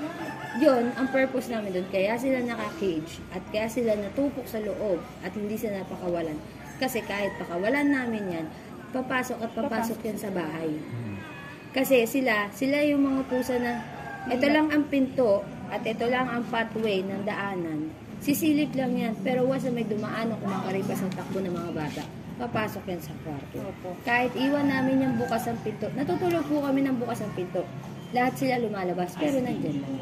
Yun, 0.60 0.84
ang 1.00 1.08
purpose 1.08 1.48
namin 1.48 1.72
doon. 1.72 1.88
Kaya 1.88 2.20
sila 2.20 2.44
naka-cage 2.44 3.24
at 3.32 3.40
kaya 3.48 3.72
sila 3.72 3.96
natupok 3.96 4.44
sa 4.44 4.60
loob 4.60 5.00
at 5.24 5.32
hindi 5.32 5.56
sila 5.56 5.80
napakawalan. 5.80 6.36
Kasi 6.76 7.00
kahit 7.08 7.32
pakawalan 7.40 7.88
namin 7.88 8.24
yan, 8.28 8.46
papasok 8.92 9.40
at 9.40 9.50
papasok 9.56 9.98
yan 10.04 10.18
sa 10.20 10.28
bahay. 10.28 10.76
Kasi 11.72 12.04
sila, 12.04 12.52
sila 12.52 12.84
yung 12.84 13.02
mga 13.02 13.20
pusa 13.32 13.56
na 13.56 13.80
ito 14.28 14.46
lang 14.46 14.68
ang 14.68 14.86
pinto 14.92 15.40
at 15.72 15.80
ito 15.82 16.04
lang 16.06 16.28
ang 16.28 16.44
pathway 16.52 17.00
ng 17.00 17.24
daanan. 17.24 17.88
Sisilip 18.24 18.72
lang 18.72 18.96
yan, 18.96 19.12
pero 19.20 19.44
na 19.44 19.70
may 19.72 19.84
dumaan 19.84 20.32
o 20.32 20.40
kumakaripas 20.40 21.00
ang 21.04 21.12
takbo 21.12 21.44
ng 21.44 21.52
mga 21.52 21.70
bata, 21.76 22.02
papasok 22.40 22.84
yan 22.88 23.00
sa 23.04 23.12
kwarto. 23.20 23.60
Opo. 23.60 23.92
Kahit 24.00 24.32
iwan 24.32 24.68
namin 24.70 25.04
yung 25.04 25.14
bukas 25.20 25.44
ang 25.44 25.60
pinto, 25.60 25.92
natutulog 25.92 26.44
po 26.48 26.64
kami 26.64 26.80
ng 26.88 26.96
bukas 26.96 27.20
ang 27.20 27.32
pinto. 27.36 27.68
Lahat 28.14 28.34
sila 28.38 28.62
lumalabas, 28.62 29.18
pero 29.18 29.42
nandyan 29.42 29.82
lang. 29.82 29.94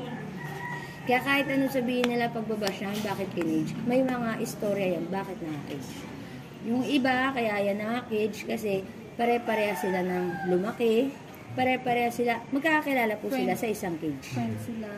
Kaya 1.03 1.19
kahit 1.19 1.47
ano 1.51 1.67
sabihin 1.67 2.07
nila 2.07 2.31
pagbabash 2.31 2.79
namin, 2.79 3.03
bakit 3.03 3.29
kinage, 3.35 3.75
may 3.89 4.07
mga 4.07 4.39
istorya 4.39 5.01
yan, 5.01 5.11
bakit 5.11 5.35
naka-cage. 5.43 5.89
Yung 6.63 6.87
iba, 6.87 7.35
kaya 7.35 7.59
yan 7.59 7.83
naka-cage 7.83 8.47
kasi 8.47 8.73
pare-pareha 9.19 9.75
sila 9.75 10.05
ng 10.07 10.53
lumaki, 10.55 11.11
pare-pareha 11.59 12.13
sila, 12.15 12.39
magkakakilala 12.55 13.19
po 13.19 13.35
sila 13.35 13.57
sa 13.59 13.67
isang 13.67 13.99
cage. 13.99 14.31
Friends 14.31 14.63
sila. 14.63 14.89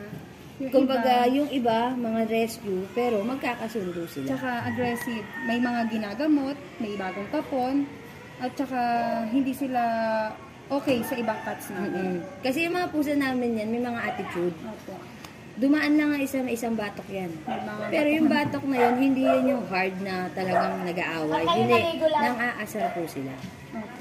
Yung 0.55 0.71
Kumbaga, 0.71 1.27
iba, 1.27 1.35
yung 1.35 1.49
iba, 1.51 1.79
mga 1.97 2.21
rescue, 2.31 2.85
pero 2.95 3.19
magkakasundo 3.25 4.07
sila. 4.07 4.29
tsaka 4.29 4.51
aggressive. 4.71 5.25
May 5.49 5.59
mga 5.59 5.89
ginagamot, 5.91 6.55
may 6.79 6.93
bagong 6.95 7.27
kapon, 7.33 7.89
at 8.39 8.53
tsaka 8.55 8.79
hindi 9.33 9.51
sila 9.51 9.81
okay 10.69 10.97
sa 11.05 11.15
ibang 11.17 11.39
cats 11.45 11.69
namin. 11.69 12.21
Mm-mm. 12.21 12.41
Kasi 12.41 12.65
yung 12.65 12.75
mga 12.75 12.87
pusa 12.89 13.13
namin 13.13 13.59
yan, 13.59 13.69
may 13.69 13.83
mga 13.83 14.01
attitude. 14.01 14.55
Opo. 14.65 14.95
Dumaan 15.55 15.95
lang 15.95 16.11
ang 16.11 16.19
isa, 16.19 16.43
isang 16.51 16.75
batok 16.75 17.07
yan. 17.07 17.31
May 17.47 17.63
mga 17.63 17.83
Pero 17.87 18.07
yung 18.11 18.27
batok 18.27 18.63
na 18.67 18.75
yun, 18.75 18.95
hindi 18.99 19.23
yan 19.23 19.55
yung 19.55 19.63
hard 19.71 19.95
na 20.03 20.27
talagang 20.35 20.83
nag-aaway. 20.83 21.43
Hindi, 21.47 21.79
nang 22.03 22.37
aasar 22.43 22.91
po 22.91 23.07
sila. 23.07 23.31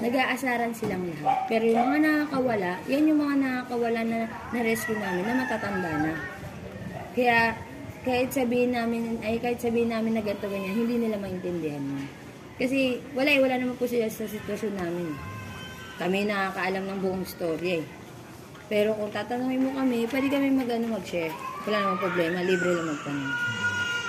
Nag-aasaran 0.02 0.75
silang 0.75 1.06
lahat. 1.14 1.47
Pero 1.47 1.64
yung 1.71 1.94
mga 1.94 2.00
nakakawala, 2.02 2.71
yan 2.90 3.06
yung 3.06 3.21
mga 3.23 3.37
nakakawala 3.38 4.00
na 4.02 4.18
na-rescue 4.50 4.99
namin 4.99 5.23
na 5.23 5.35
matatanda 5.47 5.90
na. 6.02 6.12
Kaya, 7.14 7.54
kahit 8.02 8.35
sabihin 8.35 8.75
namin, 8.75 9.23
ay 9.23 9.38
kahit 9.38 9.62
sabihin 9.62 9.94
namin 9.94 10.18
na 10.18 10.26
ganito 10.26 10.50
ganyan, 10.50 10.75
hindi 10.75 11.06
nila 11.06 11.23
maintindihan 11.23 11.80
yun. 11.80 12.04
Kasi 12.59 12.99
wala 13.14 13.30
eh, 13.30 13.38
wala 13.38 13.59
naman 13.59 13.78
po 13.78 13.87
sila 13.87 14.11
sa 14.11 14.26
sitwasyon 14.26 14.75
namin. 14.75 15.33
Kami 15.94 16.26
nakakaalam 16.26 16.84
ng 16.90 16.98
buong 16.98 17.24
story 17.26 17.82
eh. 17.82 17.84
Pero 18.66 18.96
kung 18.96 19.12
tatanungin 19.14 19.62
mo 19.62 19.70
kami, 19.76 20.08
pwede 20.08 20.26
kami 20.32 20.48
mag, 20.50 20.66
ano, 20.66 20.98
mag-share. 20.98 21.34
Wala 21.68 21.76
namang 21.84 22.02
problema, 22.02 22.42
libre 22.42 22.70
lang 22.74 22.88
magtanong. 22.90 23.34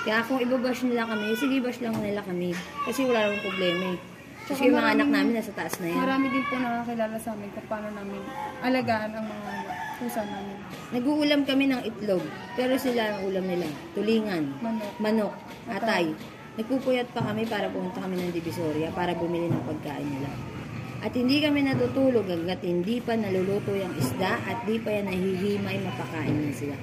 Kaya 0.06 0.22
kung 0.26 0.38
ibabash 0.38 0.82
nila 0.86 1.02
kami, 1.06 1.34
sige 1.34 1.58
bash 1.62 1.78
lang 1.82 1.94
nila 1.98 2.22
kami. 2.22 2.54
Kasi 2.86 3.06
wala 3.06 3.26
namang 3.26 3.44
problema 3.46 3.84
eh. 3.94 3.98
Kasi 4.46 4.70
yung 4.70 4.78
mga 4.78 4.94
anak 4.94 5.08
namin 5.10 5.32
nasa 5.34 5.50
taas 5.58 5.74
na 5.82 5.90
yan. 5.90 5.98
Marami 5.98 6.26
din 6.30 6.44
po 6.46 6.54
nakakilala 6.54 7.18
sa 7.18 7.34
amin 7.34 7.50
kung 7.50 7.66
paano 7.66 7.90
namin 7.90 8.22
alagaan 8.62 9.10
ang 9.10 9.26
mga 9.26 9.50
pusa 9.98 10.22
namin. 10.22 10.56
Nag-uulam 10.94 11.40
kami 11.42 11.64
ng 11.66 11.82
itlog, 11.82 12.22
pero 12.54 12.78
sila 12.78 13.18
ang 13.18 13.26
ulam 13.26 13.42
nila, 13.42 13.66
tulingan, 13.98 14.54
Manok. 14.62 14.92
manok, 15.02 15.34
atay. 15.66 16.14
Nagpupuyat 16.56 17.10
pa 17.10 17.26
kami 17.26 17.42
para 17.50 17.66
pumunta 17.68 17.98
kami 17.98 18.16
ng 18.16 18.30
Divisoria 18.30 18.88
para 18.94 19.12
bumili 19.18 19.50
ng 19.50 19.66
pagkain 19.66 20.06
nila. 20.06 20.55
At 21.04 21.12
hindi 21.12 21.44
kami 21.44 21.66
natutulog 21.66 22.24
hanggat 22.24 22.64
hindi 22.64 23.00
pa 23.04 23.12
naluluto 23.16 23.76
yung 23.76 23.92
isda 24.00 24.40
at 24.40 24.64
di 24.64 24.80
pa 24.80 24.94
yan 24.96 25.12
nahihimay 25.12 25.76
mapakain 25.84 26.36
na 26.48 26.52
sila. 26.56 26.76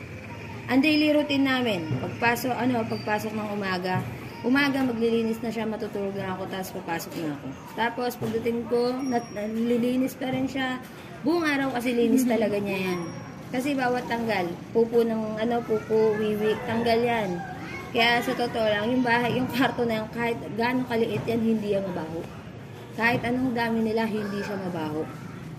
Ang 0.70 0.80
daily 0.80 1.12
routine 1.12 1.44
namin, 1.44 1.84
pagpasok, 2.00 2.56
ano, 2.56 2.88
pagpasok 2.88 3.36
ng 3.36 3.50
umaga, 3.52 4.00
umaga 4.48 4.80
maglilinis 4.84 5.44
na 5.44 5.52
siya, 5.52 5.68
matutulog 5.68 6.16
na 6.16 6.40
ako, 6.40 6.48
tapos 6.48 6.70
papasok 6.80 7.14
na 7.20 7.28
ako. 7.36 7.48
Tapos 7.76 8.12
pagdating 8.16 8.60
ko, 8.72 8.96
nat, 9.04 9.28
nalilinis 9.36 10.16
pa 10.16 10.32
rin 10.32 10.48
siya. 10.48 10.80
Buong 11.28 11.44
araw 11.44 11.76
kasi 11.76 11.92
linis 11.92 12.24
talaga 12.24 12.56
niya 12.60 12.92
yan. 12.92 13.00
Kasi 13.52 13.76
bawat 13.76 14.08
tanggal, 14.08 14.48
pupo 14.72 15.04
ng 15.04 15.40
ano, 15.40 15.60
pupo, 15.68 16.16
wiwi, 16.16 16.56
tanggal 16.64 17.00
yan. 17.00 17.44
Kaya 17.92 18.24
sa 18.24 18.34
totoo 18.34 18.66
lang, 18.66 18.88
yung 18.88 19.04
bahay, 19.04 19.36
yung 19.36 19.48
kwarto 19.52 19.84
na 19.84 20.00
yan, 20.04 20.08
kahit 20.16 20.38
gaano 20.56 20.88
kaliit 20.88 21.24
yan, 21.28 21.44
hindi 21.44 21.76
yan 21.76 21.86
mabaho. 21.92 22.43
Kahit 22.94 23.26
anong 23.26 23.58
dami 23.58 23.90
nila, 23.90 24.06
hindi 24.06 24.40
siya 24.46 24.58
mabaho. 24.70 25.02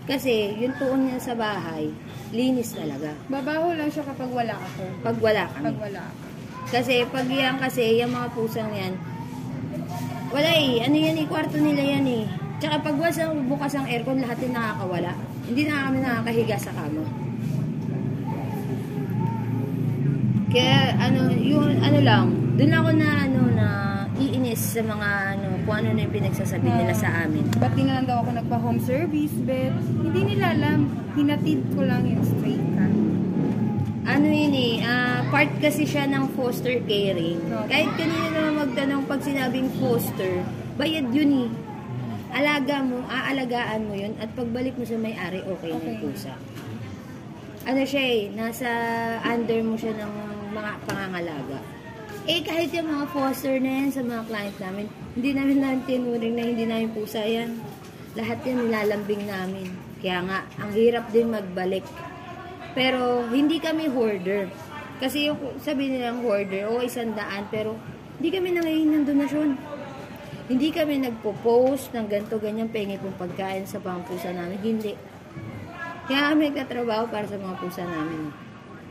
Kasi 0.05 0.55
yung 0.61 0.77
tuon 0.77 1.09
niya 1.09 1.19
sa 1.19 1.33
bahay, 1.33 1.89
linis 2.29 2.77
talaga. 2.77 3.11
Babaho 3.27 3.73
lang 3.73 3.89
siya 3.89 4.05
kapag 4.05 4.29
wala 4.29 4.53
ako. 4.53 4.83
Pag 5.01 5.17
wala 5.17 5.43
kami. 5.51 5.65
Pag 5.65 5.79
wala 5.81 6.01
ako. 6.05 6.25
Kasi 6.69 6.93
pag 7.09 7.27
yan 7.27 7.57
kasi, 7.57 7.99
yung 7.99 8.13
mga 8.13 8.27
pusang 8.33 8.71
yan, 8.71 8.93
wala 10.29 10.51
eh. 10.55 10.85
Ano 10.85 10.95
yan 10.95 11.17
eh, 11.17 11.25
kwarto 11.25 11.57
nila 11.57 11.83
yan 11.83 12.05
eh. 12.07 12.25
Tsaka 12.61 12.79
pag 12.79 12.95
was 12.95 13.19
bukas 13.51 13.73
ang 13.75 13.87
aircon, 13.89 14.23
lahat 14.23 14.37
din 14.39 14.55
nakakawala. 14.55 15.11
Hindi 15.45 15.61
na 15.67 15.89
kami 15.89 15.97
nakakahiga 16.01 16.57
sa 16.57 16.71
kama. 16.71 17.03
Kaya 20.55 20.95
ano, 21.03 21.35
yung 21.35 21.83
ano 21.83 21.99
lang, 21.99 22.25
dun 22.55 22.71
ako 22.71 22.89
na 22.95 23.09
ano 23.27 23.41
na 23.51 23.67
iinis 24.55 24.71
sa 24.71 24.81
mga 24.87 25.09
ano, 25.35 25.47
kung 25.67 25.75
ano 25.83 25.89
na 25.91 25.99
yung 26.07 26.15
pinagsasabi 26.15 26.67
nila 26.71 26.95
sa 26.95 27.11
amin. 27.27 27.43
Ba't 27.59 27.75
di 27.75 27.83
na 27.83 27.99
lang 27.99 28.05
daw 28.07 28.23
ako 28.23 28.29
nagpa-home 28.39 28.79
service, 28.79 29.35
bet? 29.43 29.75
Hindi 29.99 30.21
nila 30.35 30.55
alam. 30.55 30.87
Hinatid 31.19 31.75
ko 31.75 31.83
lang 31.83 32.07
yung 32.07 32.23
straight 32.23 32.63
car. 32.79 32.91
ano 34.05 34.27
yun 34.29 34.53
eh, 34.53 34.85
ah, 34.85 35.25
part 35.33 35.49
kasi 35.59 35.83
siya 35.83 36.07
ng 36.07 36.31
foster 36.39 36.79
caring. 36.87 37.41
Kahit 37.67 37.89
kanina 37.99 38.27
naman 38.31 38.53
magtanong 38.69 39.03
pag 39.09 39.19
sinabing 39.25 39.67
foster, 39.81 40.45
bayad 40.79 41.09
yun 41.11 41.49
eh. 41.49 41.49
Alaga 42.35 42.85
mo, 42.85 43.01
aalagaan 43.09 43.89
mo 43.89 43.95
yun 43.97 44.13
at 44.21 44.29
pagbalik 44.37 44.77
mo 44.77 44.85
sa 44.85 44.95
may-ari, 44.95 45.41
okay, 45.43 45.71
na 45.73 45.79
yung 45.81 45.99
Okay. 45.99 46.03
pusa. 46.05 46.33
Ano 47.65 47.81
siya 47.81 48.03
eh, 48.05 48.21
nasa 48.29 48.69
under 49.25 49.59
mo 49.65 49.73
siya 49.73 49.97
ng 49.97 50.13
mga 50.53 50.71
pangangalaga. 50.85 51.59
Eh 52.23 52.39
kahit 52.41 52.71
yung 52.71 52.87
mga 52.87 53.05
foster 53.11 53.59
na 53.59 53.83
yan 53.83 53.91
sa 53.91 54.01
mga 54.01 54.23
client 54.31 54.57
namin, 54.63 54.85
hindi 55.13 55.29
namin 55.35 55.57
namin 55.59 55.81
tinuring 55.83 56.35
na 56.35 56.43
hindi 56.47 56.65
namin 56.65 56.89
pusa 56.95 57.21
yan. 57.21 57.59
Lahat 58.15 58.39
yan 58.47 58.63
nilalambing 58.63 59.27
namin. 59.27 59.67
Kaya 59.99 60.23
nga, 60.23 60.39
ang 60.57 60.71
hirap 60.71 61.11
din 61.11 61.35
magbalik 61.35 61.83
pero 62.75 63.23
hindi 63.31 63.57
kami 63.63 63.87
hoarder. 63.87 64.51
Kasi 64.99 65.31
yung 65.31 65.39
sabi 65.63 65.87
nilang 65.87 66.19
hoarder, 66.27 66.67
o 66.67 66.83
isang 66.83 67.15
daan, 67.15 67.47
pero 67.47 67.79
hindi 68.19 68.29
kami 68.35 68.51
nangayin 68.51 68.91
ng 68.91 69.05
donasyon. 69.07 69.49
Hindi 70.51 70.69
kami 70.69 71.01
nagpo-post 71.01 71.95
ng 71.95 72.05
ganito, 72.11 72.37
ganyan, 72.37 72.69
pengi 72.69 72.99
pong 72.99 73.15
pagkain 73.17 73.65
sa 73.65 73.79
mga 73.79 74.03
pusa 74.05 74.29
namin. 74.35 74.59
Hindi. 74.61 74.93
Kaya 76.05 76.35
kami 76.35 76.51
nagtatrabaho 76.51 77.09
para 77.09 77.25
sa 77.25 77.39
mga 77.39 77.55
pusa 77.63 77.81
namin. 77.87 78.44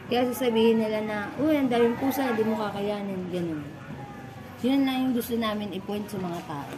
Kaya 0.05 0.29
sasabihin 0.29 0.85
nila 0.85 1.01
na, 1.01 1.19
uy, 1.41 1.57
ang 1.57 1.73
daming 1.73 1.97
pusa, 1.97 2.29
hindi 2.29 2.45
mo 2.45 2.61
kakayanin, 2.61 3.33
ganun. 3.33 3.65
Yun 4.61 4.85
lang 4.85 4.97
yung 5.09 5.15
gusto 5.17 5.37
namin 5.37 5.73
i-point 5.77 6.05
sa 6.09 6.21
mga 6.21 6.41
tao. 6.45 6.73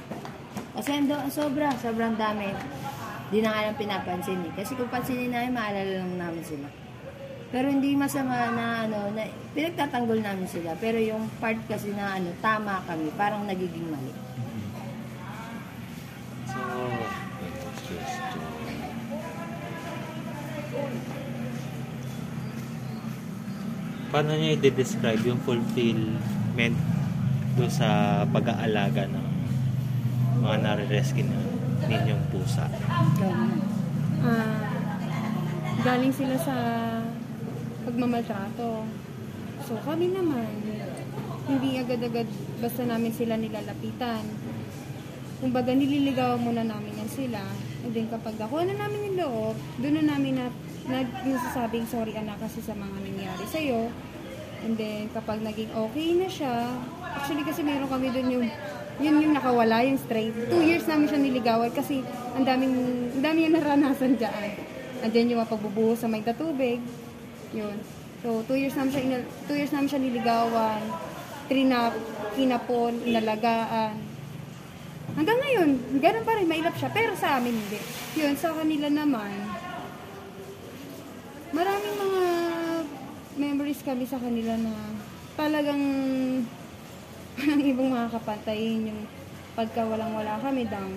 Kasi 0.79 0.91
ando, 0.95 1.19
sobra, 1.31 1.75
sobrang 1.79 2.15
dami. 2.15 2.55
Di 3.31 3.43
na 3.43 3.51
nga 3.51 3.75
pinapansin 3.75 4.47
eh. 4.47 4.53
Kasi 4.55 4.79
kung 4.79 4.91
pansinin 4.91 5.35
namin, 5.35 5.55
maalala 5.55 5.93
lang 6.03 6.15
namin 6.15 6.45
sila. 6.47 6.69
Pero 7.51 7.71
hindi 7.71 7.95
masama 7.95 8.51
na 8.55 8.87
ano, 8.87 9.11
na 9.15 9.27
pinagtatanggol 9.55 10.19
namin 10.19 10.47
sila. 10.47 10.75
Pero 10.79 10.99
yung 10.99 11.27
part 11.43 11.59
kasi 11.67 11.95
na 11.95 12.19
ano, 12.19 12.31
tama 12.39 12.83
kami, 12.87 13.11
parang 13.15 13.47
nagiging 13.47 13.87
mali. 13.91 14.26
Paano 24.17 24.33
niyo 24.33 24.57
i-describe 24.57 25.29
yung 25.29 25.37
fulfillment 25.45 26.73
doon 27.53 27.69
sa 27.69 28.25
pag-aalaga 28.25 29.05
ng 29.13 29.29
mga 30.41 30.57
nare-rescue 30.65 31.29
na 31.29 31.37
ninyong 31.85 32.25
pusa? 32.33 32.65
Ah, 34.25 34.73
galing 35.85 36.17
sila 36.17 36.33
sa 36.41 36.57
pagmamaltrato. 37.85 38.89
So 39.69 39.77
kami 39.85 40.09
naman, 40.09 40.65
hindi 41.45 41.77
agad-agad 41.77 42.25
basta 42.65 42.89
namin 42.89 43.13
sila 43.13 43.37
nilalapitan. 43.37 44.25
Kumbaga 45.45 45.77
nililigawan 45.77 46.41
muna 46.41 46.65
namin 46.65 47.05
yan 47.05 47.11
sila. 47.13 47.45
And 47.85 47.93
then 47.93 48.09
kapag 48.09 48.41
nakuha 48.41 48.65
na 48.65 48.81
namin 48.81 49.13
yung 49.13 49.17
loob, 49.21 49.57
doon 49.77 50.01
na 50.01 50.17
namin 50.17 50.41
na, 50.41 50.49
nag, 50.89 51.09
nasasabing 51.29 51.85
sorry 51.85 52.17
anak 52.17 52.41
kasi 52.41 52.65
sa 52.65 52.73
mga 52.73 52.97
nangyari 53.05 53.45
sa'yo. 53.45 53.93
And 54.65 54.79
then 54.79 55.13
kapag 55.13 55.45
naging 55.45 55.73
okay 55.75 56.09
na 56.17 56.29
siya, 56.31 56.55
actually 57.13 57.45
kasi 57.45 57.61
meron 57.61 57.91
kami 57.91 58.09
doon 58.15 58.29
yung 58.41 58.47
yun 58.97 59.21
yung 59.21 59.35
nakawala, 59.37 59.85
yung 59.85 60.01
straight. 60.01 60.33
Two 60.49 60.65
years 60.65 60.89
namin 60.89 61.07
siya 61.13 61.21
niligawan 61.21 61.69
kasi 61.69 62.01
ang 62.33 62.49
daming, 62.49 62.73
ang 63.13 63.23
dami 63.23 63.39
yung 63.45 63.55
naranasan 63.61 64.17
dyan. 64.17 64.57
Andyan 65.05 65.37
yung 65.37 65.45
pagbubuhos 65.45 66.01
sa 66.01 66.09
may 66.09 66.25
tatubig. 66.25 66.81
Yun. 67.53 67.77
So, 68.25 68.41
two 68.49 68.57
years 68.57 68.73
namin 68.73 68.91
siya, 68.97 69.03
inal- 69.05 69.31
two 69.45 69.57
years 69.57 69.73
namin 69.77 69.89
siya 69.93 70.01
niligawan. 70.01 70.81
Trinap, 71.47 71.93
kinapon, 72.35 73.05
inalagaan. 73.05 74.01
Hanggang 75.15 75.39
ngayon, 75.39 75.71
ganun 76.01 76.25
pa 76.25 76.33
rin, 76.35 76.49
mailap 76.49 76.75
siya. 76.75 76.91
Pero 76.91 77.13
sa 77.15 77.39
amin, 77.39 77.55
hindi. 77.55 77.79
Yun, 78.17 78.35
sa 78.35 78.51
kanila 78.57 78.89
naman, 78.89 79.33
maraming 81.53 81.97
mga 82.01 82.25
memories 83.37 83.85
kami 83.85 84.09
sa 84.09 84.17
kanila 84.17 84.57
na 84.57 84.73
talagang 85.37 85.83
parang 87.37 87.61
ibang 87.61 87.93
mga 87.93 88.09
kapantayin 88.17 88.91
yung 88.93 89.01
pagka 89.53 89.85
walang-wala 89.85 90.41
kami 90.41 90.65
down. 90.69 90.93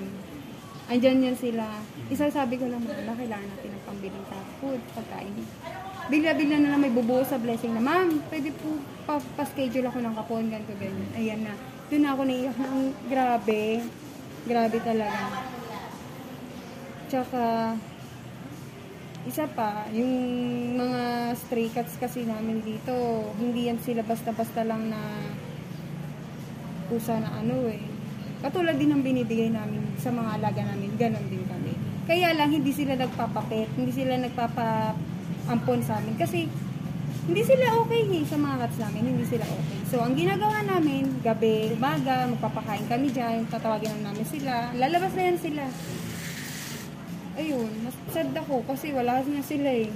Andyan 0.89 1.21
yan 1.21 1.37
sila. 1.37 1.67
Isa 2.09 2.31
sabi 2.33 2.57
ko 2.57 2.65
naman, 2.65 2.89
na 3.05 3.13
kailangan 3.13 3.45
natin 3.45 3.69
ng 3.77 3.85
pambiling 3.85 4.25
sa 4.25 4.41
food, 4.57 4.81
pagkain. 4.97 5.35
Bigla-bigla 6.09 6.57
na 6.57 6.73
lang 6.73 6.81
may 6.81 6.89
bubuo 6.89 7.21
sa 7.21 7.37
blessing 7.37 7.77
na, 7.77 7.83
ma'am, 7.83 8.17
pwede 8.33 8.49
po 8.57 8.81
pa- 9.05 9.29
pa-schedule 9.37 9.85
ako 9.85 10.01
ng 10.01 10.15
kapon, 10.17 10.49
ganito, 10.49 10.73
ganyan. 10.81 11.09
Ayan 11.13 11.41
na. 11.45 11.53
Doon 11.93 12.09
ako 12.09 12.21
naiyak 12.25 12.57
na, 12.57 12.67
ang 12.73 12.85
grabe. 13.05 13.63
Grabe 14.49 14.77
talaga. 14.81 15.23
Tsaka, 17.05 17.41
isa 19.27 19.43
pa, 19.51 19.83
yung 19.91 20.13
mga 20.79 21.33
stray 21.35 21.67
cats 21.73 21.99
kasi 21.99 22.23
namin 22.23 22.63
dito, 22.63 22.93
hindi 23.35 23.67
yan 23.67 23.79
sila 23.83 23.99
basta-basta 24.07 24.63
lang 24.63 24.87
na 24.87 24.99
pusa 26.87 27.19
na 27.19 27.35
ano 27.35 27.67
eh. 27.67 27.83
Katulad 28.39 28.79
din 28.79 28.95
ng 28.95 29.03
binibigay 29.03 29.51
namin 29.51 29.83
sa 29.99 30.15
mga 30.15 30.39
alaga 30.39 30.63
namin, 30.63 30.95
ganon 30.95 31.27
din 31.27 31.43
kami. 31.43 31.75
Kaya 32.07 32.31
lang 32.31 32.55
hindi 32.55 32.71
sila 32.71 32.95
nagpapapet, 32.95 33.67
hindi 33.75 33.91
sila 33.91 34.15
nagpapaampon 34.17 35.79
sa 35.83 35.99
amin 35.99 36.15
kasi 36.15 36.47
hindi 37.29 37.45
sila 37.45 37.77
okay 37.85 38.09
eh, 38.09 38.25
sa 38.25 38.41
mga 38.41 38.55
cats 38.65 38.77
namin, 38.81 39.13
hindi 39.13 39.25
sila 39.27 39.45
okay. 39.45 39.77
So, 39.85 40.01
ang 40.01 40.17
ginagawa 40.17 40.65
namin, 40.65 41.21
gabi, 41.21 41.77
umaga, 41.77 42.25
magpapakain 42.25 42.89
kami 42.89 43.13
dyan, 43.13 43.45
tatawagin 43.53 44.01
namin 44.01 44.25
sila, 44.25 44.73
lalabas 44.73 45.13
na 45.13 45.29
yan 45.29 45.37
sila. 45.37 45.63
Ayun, 47.39 47.71
mas 47.87 47.95
sad 48.11 48.35
ako 48.35 48.59
kasi 48.67 48.91
wala 48.91 49.23
na 49.23 49.39
sila 49.39 49.71
eh. 49.71 49.87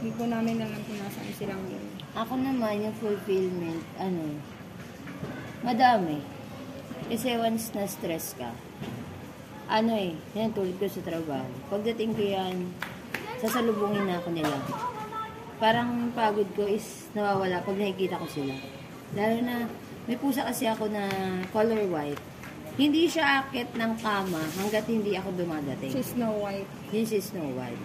Hindi 0.00 0.10
ko 0.16 0.24
namin 0.24 0.56
alam 0.56 0.80
kung 0.88 0.96
nasaan 0.96 1.32
sila 1.36 1.52
ngayon. 1.52 1.86
Ako 2.16 2.32
naman, 2.32 2.80
yung 2.80 2.96
fulfillment, 2.96 3.84
ano, 4.00 4.40
madami. 5.60 6.24
Kasi 7.12 7.36
once 7.36 7.76
na 7.76 7.84
stress 7.84 8.32
ka, 8.40 8.56
ano 9.68 10.00
eh, 10.00 10.16
yan 10.32 10.56
tulad 10.56 10.80
ko 10.80 10.88
sa 10.88 11.04
trabaho. 11.04 11.44
Pagdating 11.68 12.16
ko 12.16 12.24
yan, 12.24 12.72
sasalubungin 13.36 14.08
na 14.08 14.16
ako 14.16 14.32
nila. 14.32 14.56
Parang 15.60 16.08
pagod 16.16 16.48
ko 16.56 16.64
is 16.64 17.12
nawawala 17.12 17.60
pag 17.68 17.76
nakikita 17.76 18.16
ko 18.16 18.24
sila. 18.32 18.56
Lalo 19.12 19.44
na, 19.44 19.68
may 20.08 20.16
pusa 20.16 20.40
kasi 20.40 20.64
ako 20.64 20.88
na 20.88 21.04
color 21.52 21.84
white. 21.92 22.35
Hindi 22.76 23.08
siya 23.08 23.40
akit 23.40 23.72
ng 23.72 23.92
kama 24.04 24.44
hanggat 24.60 24.84
hindi 24.84 25.16
ako 25.16 25.32
dumadating. 25.32 25.96
Si 25.96 26.12
Snow 26.12 26.44
White. 26.44 26.68
Yun 26.92 27.06
si 27.08 27.18
Snow 27.24 27.48
White. 27.56 27.80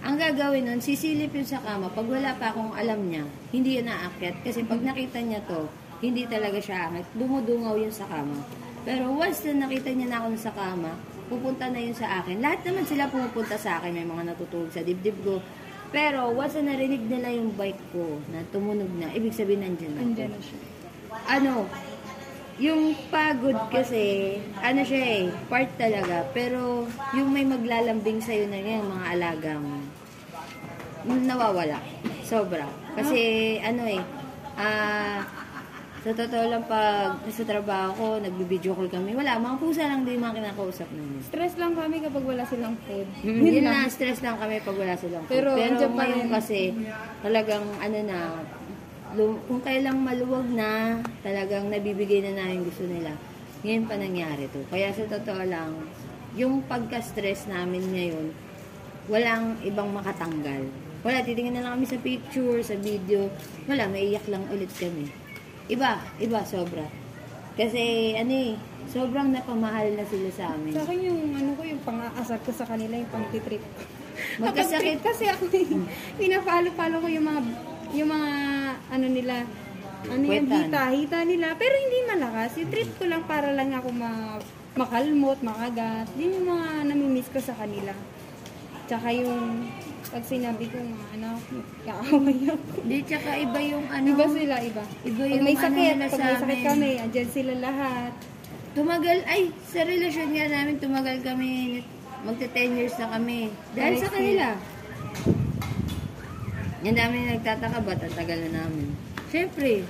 Ang 0.00 0.16
gagawin 0.16 0.64
nun, 0.64 0.80
sisilip 0.80 1.28
yun 1.36 1.44
sa 1.44 1.60
kama. 1.60 1.92
Pag 1.92 2.08
wala 2.08 2.32
pa 2.40 2.48
akong 2.48 2.72
alam 2.72 3.04
niya, 3.12 3.28
hindi 3.52 3.76
yun 3.76 3.84
naakyat. 3.84 4.40
Kasi 4.40 4.64
pag 4.64 4.80
nakita 4.80 5.20
niya 5.20 5.44
to, 5.44 5.68
hindi 6.00 6.24
talaga 6.24 6.56
siya 6.56 6.88
akit. 6.88 7.04
Dumudungaw 7.20 7.76
yun 7.76 7.92
sa 7.92 8.08
kama. 8.08 8.40
Pero 8.88 9.12
once 9.12 9.44
na 9.52 9.68
nakita 9.68 9.92
niya 9.92 10.08
na 10.08 10.24
ako 10.24 10.40
sa 10.40 10.56
kama, 10.56 10.96
pupunta 11.28 11.68
na 11.68 11.76
yun 11.76 11.92
sa 11.92 12.24
akin. 12.24 12.40
Lahat 12.40 12.64
naman 12.64 12.88
sila 12.88 13.12
pumupunta 13.12 13.60
sa 13.60 13.76
akin. 13.76 13.92
May 13.92 14.08
mga 14.08 14.32
natutulog 14.32 14.72
sa 14.72 14.80
dibdib 14.80 15.20
ko. 15.20 15.44
Pero 15.92 16.32
once 16.32 16.56
na 16.64 16.72
narinig 16.72 17.04
nila 17.04 17.28
yung 17.36 17.52
bike 17.60 17.92
ko 17.92 18.24
na 18.32 18.40
tumunog 18.48 18.88
na, 18.96 19.12
ibig 19.12 19.36
sabihin 19.36 19.68
nandyan 19.68 20.00
ako. 20.00 20.04
Andyan 20.08 20.30
na 20.32 20.40
siya. 20.40 20.58
Ano, 21.28 21.68
yung 22.60 22.92
pagod 23.08 23.56
kasi, 23.72 24.36
ano 24.60 24.84
siya 24.84 25.00
eh, 25.00 25.24
part 25.48 25.72
talaga. 25.80 26.28
Pero 26.36 26.84
yung 27.16 27.32
may 27.32 27.48
maglalambing 27.48 28.20
sa'yo 28.20 28.52
na 28.52 28.60
yung 28.60 28.86
mga 28.92 29.06
alagang 29.16 29.64
nawawala. 31.08 31.80
Sobra. 32.20 32.68
Kasi 32.92 33.56
ano 33.64 33.82
eh, 33.88 34.04
ah, 34.60 35.24
sa 36.00 36.16
totoo 36.16 36.44
lang 36.48 36.64
pag 36.64 37.16
sa 37.28 37.44
trabaho 37.44 37.92
ko, 37.92 38.06
nagbi-video 38.24 38.72
call 38.72 38.88
kami, 38.88 39.12
wala, 39.12 39.36
mga 39.36 39.56
pusa 39.60 39.84
lang 39.84 40.04
din 40.04 40.16
yung 40.16 40.24
mga 40.28 40.36
kinakausap 40.40 40.88
namin. 40.92 41.20
Stress 41.28 41.60
lang 41.60 41.76
kami 41.76 42.00
kapag 42.00 42.24
wala 42.24 42.42
silang 42.48 42.76
food. 42.88 43.08
Mm, 43.20 43.44
yun 43.44 43.64
na, 43.68 43.84
stress 43.88 44.20
lang 44.24 44.36
kami 44.40 44.64
pag 44.64 44.76
wala 44.80 44.96
silang 44.96 45.24
food. 45.28 45.32
Pero, 45.32 45.56
Pero, 45.60 45.92
ngayon 45.92 46.28
kasi, 46.32 46.72
talagang 47.20 47.64
ano 47.80 47.98
na, 48.04 48.18
kung 49.18 49.60
kailang 49.62 49.98
maluwag 50.02 50.46
na, 50.50 51.02
talagang 51.24 51.66
nabibigay 51.66 52.22
na 52.22 52.38
namin 52.38 52.62
gusto 52.62 52.86
nila. 52.86 53.14
Ngayon 53.66 53.84
pa 53.90 53.94
nangyari 53.98 54.46
to. 54.48 54.62
Kaya 54.70 54.94
sa 54.94 55.04
totoo 55.04 55.42
lang, 55.44 55.74
yung 56.38 56.62
pagka-stress 56.64 57.50
namin 57.50 57.82
ngayon, 57.90 58.26
walang 59.10 59.58
ibang 59.66 59.90
makatanggal. 59.90 60.70
Wala, 61.00 61.24
titingin 61.24 61.56
na 61.56 61.64
lang 61.64 61.80
kami 61.80 61.86
sa 61.88 61.98
picture, 61.98 62.60
sa 62.62 62.76
video. 62.76 63.32
Wala, 63.66 63.88
maiyak 63.88 64.24
lang 64.28 64.44
ulit 64.52 64.70
kami. 64.76 65.08
Iba, 65.66 65.98
iba, 66.20 66.44
sobra. 66.44 66.84
Kasi, 67.56 68.14
ano 68.14 68.30
eh, 68.30 68.52
sobrang 68.88 69.32
napamahal 69.32 69.96
na 69.96 70.04
sila 70.06 70.28
sa 70.30 70.54
amin. 70.54 70.76
Sa 70.76 70.84
akin 70.84 70.98
yung 71.02 71.20
ano 71.34 71.50
ko, 71.56 71.62
yung 71.66 71.82
pang-aasar 71.82 72.38
ko 72.44 72.52
sa 72.52 72.68
kanila, 72.68 72.94
yung 72.94 73.10
pang-trip. 73.10 73.64
Magkasakit. 74.38 75.00
Kasi 75.00 75.24
ako, 75.32 75.48
pinapalo-palo 76.20 77.00
ko 77.00 77.08
yung 77.08 77.26
mga, 77.26 77.40
yung 77.94 78.10
mga, 78.10 78.30
ano 78.90 79.06
nila, 79.10 79.34
ano 80.06 80.24
yung 80.24 80.48
Kwetan. 80.48 80.70
hita, 80.70 80.82
hita 80.94 81.18
nila. 81.26 81.46
Pero 81.58 81.74
hindi 81.76 81.98
malakas. 82.08 82.50
Yung 82.56 82.70
trip 82.72 82.90
ko 82.96 83.04
lang 83.04 83.22
para 83.28 83.52
lang 83.52 83.70
ako 83.76 83.88
ma, 83.92 84.40
makalmot, 84.78 85.38
makagat. 85.44 86.08
Yun 86.16 86.30
yung 86.40 86.48
mga 86.56 86.68
namimiss 86.88 87.28
ko 87.28 87.38
sa 87.42 87.54
kanila. 87.58 87.92
Tsaka 88.88 89.12
yung, 89.14 89.70
pag 90.10 90.24
sinabi 90.26 90.66
ko 90.66 90.78
nga, 90.82 91.02
ano, 91.14 91.28
kaaway 91.86 92.38
ako. 92.50 92.66
Hindi, 92.82 92.98
tsaka 93.06 93.30
iba 93.38 93.60
yung 93.62 93.86
ano. 93.86 94.06
Iba 94.10 94.26
sila, 94.26 94.54
iba. 94.64 94.84
Iba 95.06 95.22
Pag 95.22 95.30
yung 95.30 95.44
may 95.46 95.56
ano 95.56 95.64
sakit, 95.68 95.94
nila 95.94 96.06
pag 96.06 96.10
sa 96.10 96.24
may 96.24 96.36
sakit 96.40 96.60
kami, 96.66 96.90
andyan 96.98 97.30
sila 97.30 97.52
lahat. 97.62 98.12
Tumagal, 98.70 99.18
ay, 99.26 99.42
sa 99.66 99.80
relasyon 99.82 100.30
nga 100.34 100.46
namin, 100.46 100.74
tumagal 100.78 101.18
kami, 101.22 101.82
magta 102.26 102.46
10 102.50 102.78
years 102.78 102.94
na 102.98 103.06
kami. 103.18 103.50
Dahil 103.74 103.94
sa 103.98 104.10
kanila. 104.10 104.46
Yan 106.80 106.96
dami 106.96 107.14
na 107.20 107.36
nagtataka, 107.36 107.78
ba't 107.84 108.00
ang 108.00 108.16
tagal 108.16 108.38
na 108.48 108.50
namin? 108.64 108.88
Siyempre, 109.28 109.84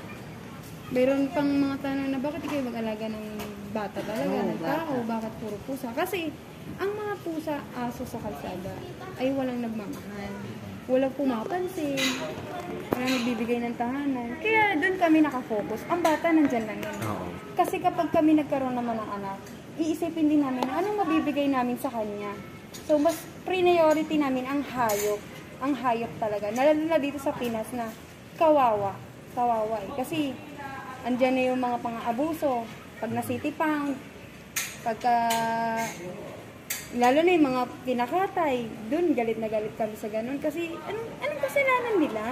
Meron 0.90 1.30
pang 1.30 1.46
mga 1.46 1.86
tanong 1.86 2.10
na 2.10 2.18
bakit 2.18 2.42
kayo 2.50 2.66
mag-alaga 2.66 3.06
ng 3.06 3.26
bata 3.70 4.02
talaga, 4.02 4.26
Oo, 4.26 4.42
ng 4.42 4.58
bata. 4.58 4.74
tao, 4.74 4.94
bakit 5.06 5.32
puro 5.38 5.56
pusa? 5.62 5.86
Kasi 5.94 6.34
ang 6.82 6.90
mga 6.90 7.14
pusa, 7.22 7.62
aso 7.78 8.02
sa 8.02 8.18
kalsada 8.18 8.74
ay 9.22 9.30
walang 9.30 9.62
nagmamahal. 9.62 10.34
Walang 10.90 11.14
pumapansin. 11.14 11.94
Walang 12.90 13.12
nagbibigay 13.22 13.62
ng 13.62 13.74
tahanan. 13.78 14.34
Kaya 14.42 14.82
doon 14.82 14.96
kami 14.98 15.22
nakafocus. 15.22 15.86
Ang 15.86 16.02
bata 16.02 16.26
nandyan 16.34 16.66
lang 16.66 16.82
yan. 16.82 16.98
Oo. 17.06 17.26
Kasi 17.54 17.78
kapag 17.78 18.10
kami 18.10 18.34
nagkaroon 18.42 18.74
naman 18.74 18.98
ng 18.98 19.10
anak, 19.14 19.38
iisipin 19.78 20.26
din 20.26 20.42
namin 20.42 20.66
na 20.66 20.82
anong 20.82 21.06
mabibigay 21.06 21.46
namin 21.46 21.78
sa 21.78 21.94
kanya. 21.94 22.34
So, 22.90 22.98
mas 22.98 23.14
priority 23.46 24.18
namin 24.18 24.42
ang 24.42 24.66
hayop. 24.66 25.22
Ang 25.60 25.72
hayop 25.76 26.12
talaga. 26.16 26.48
Lalo 26.56 26.72
na 26.72 26.96
dito 26.96 27.20
sa 27.20 27.36
Pinas 27.36 27.68
na 27.76 27.92
kawawa. 28.40 28.96
Kawawa 29.36 29.76
eh. 29.84 29.92
Kasi, 29.92 30.32
andyan 31.04 31.36
na 31.36 31.48
yung 31.52 31.60
mga 31.60 31.76
pang-abuso. 31.84 32.64
Pag 32.96 33.12
na 33.12 33.20
city 33.20 33.52
pound, 33.52 33.96
pagka, 34.80 35.28
lalo 36.96 37.18
na 37.20 37.30
yung 37.36 37.46
mga 37.52 37.62
kinakatay, 37.84 38.56
dun 38.88 39.12
galit 39.12 39.36
na 39.36 39.52
galit 39.52 39.76
kami 39.76 39.94
sa 40.00 40.08
ganun. 40.08 40.40
Kasi, 40.40 40.72
anong, 40.72 41.08
anong 41.20 41.42
kasalanan 41.44 41.96
nila? 42.00 42.24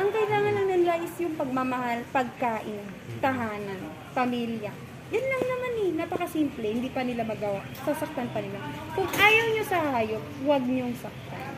Ang 0.00 0.08
kailangan 0.08 0.52
lang 0.56 0.68
nila 0.70 0.92
is 1.02 1.14
yung 1.20 1.36
pagmamahal, 1.36 2.00
pagkain, 2.14 2.86
tahanan, 3.20 3.80
pamilya. 4.16 4.72
Yan 5.12 5.26
lang 5.28 5.44
naman 5.44 5.72
eh, 5.84 5.90
napakasimple, 5.92 6.64
hindi 6.64 6.88
pa 6.88 7.04
nila 7.04 7.28
magawa. 7.28 7.60
Sasaktan 7.84 8.32
pa 8.32 8.40
nila. 8.40 8.56
Kung 8.96 9.04
ayaw 9.04 9.46
nyo 9.52 9.64
sa 9.68 9.78
hayop, 9.92 10.24
huwag 10.40 10.64
nyong 10.64 10.96
saktan. 10.96 11.51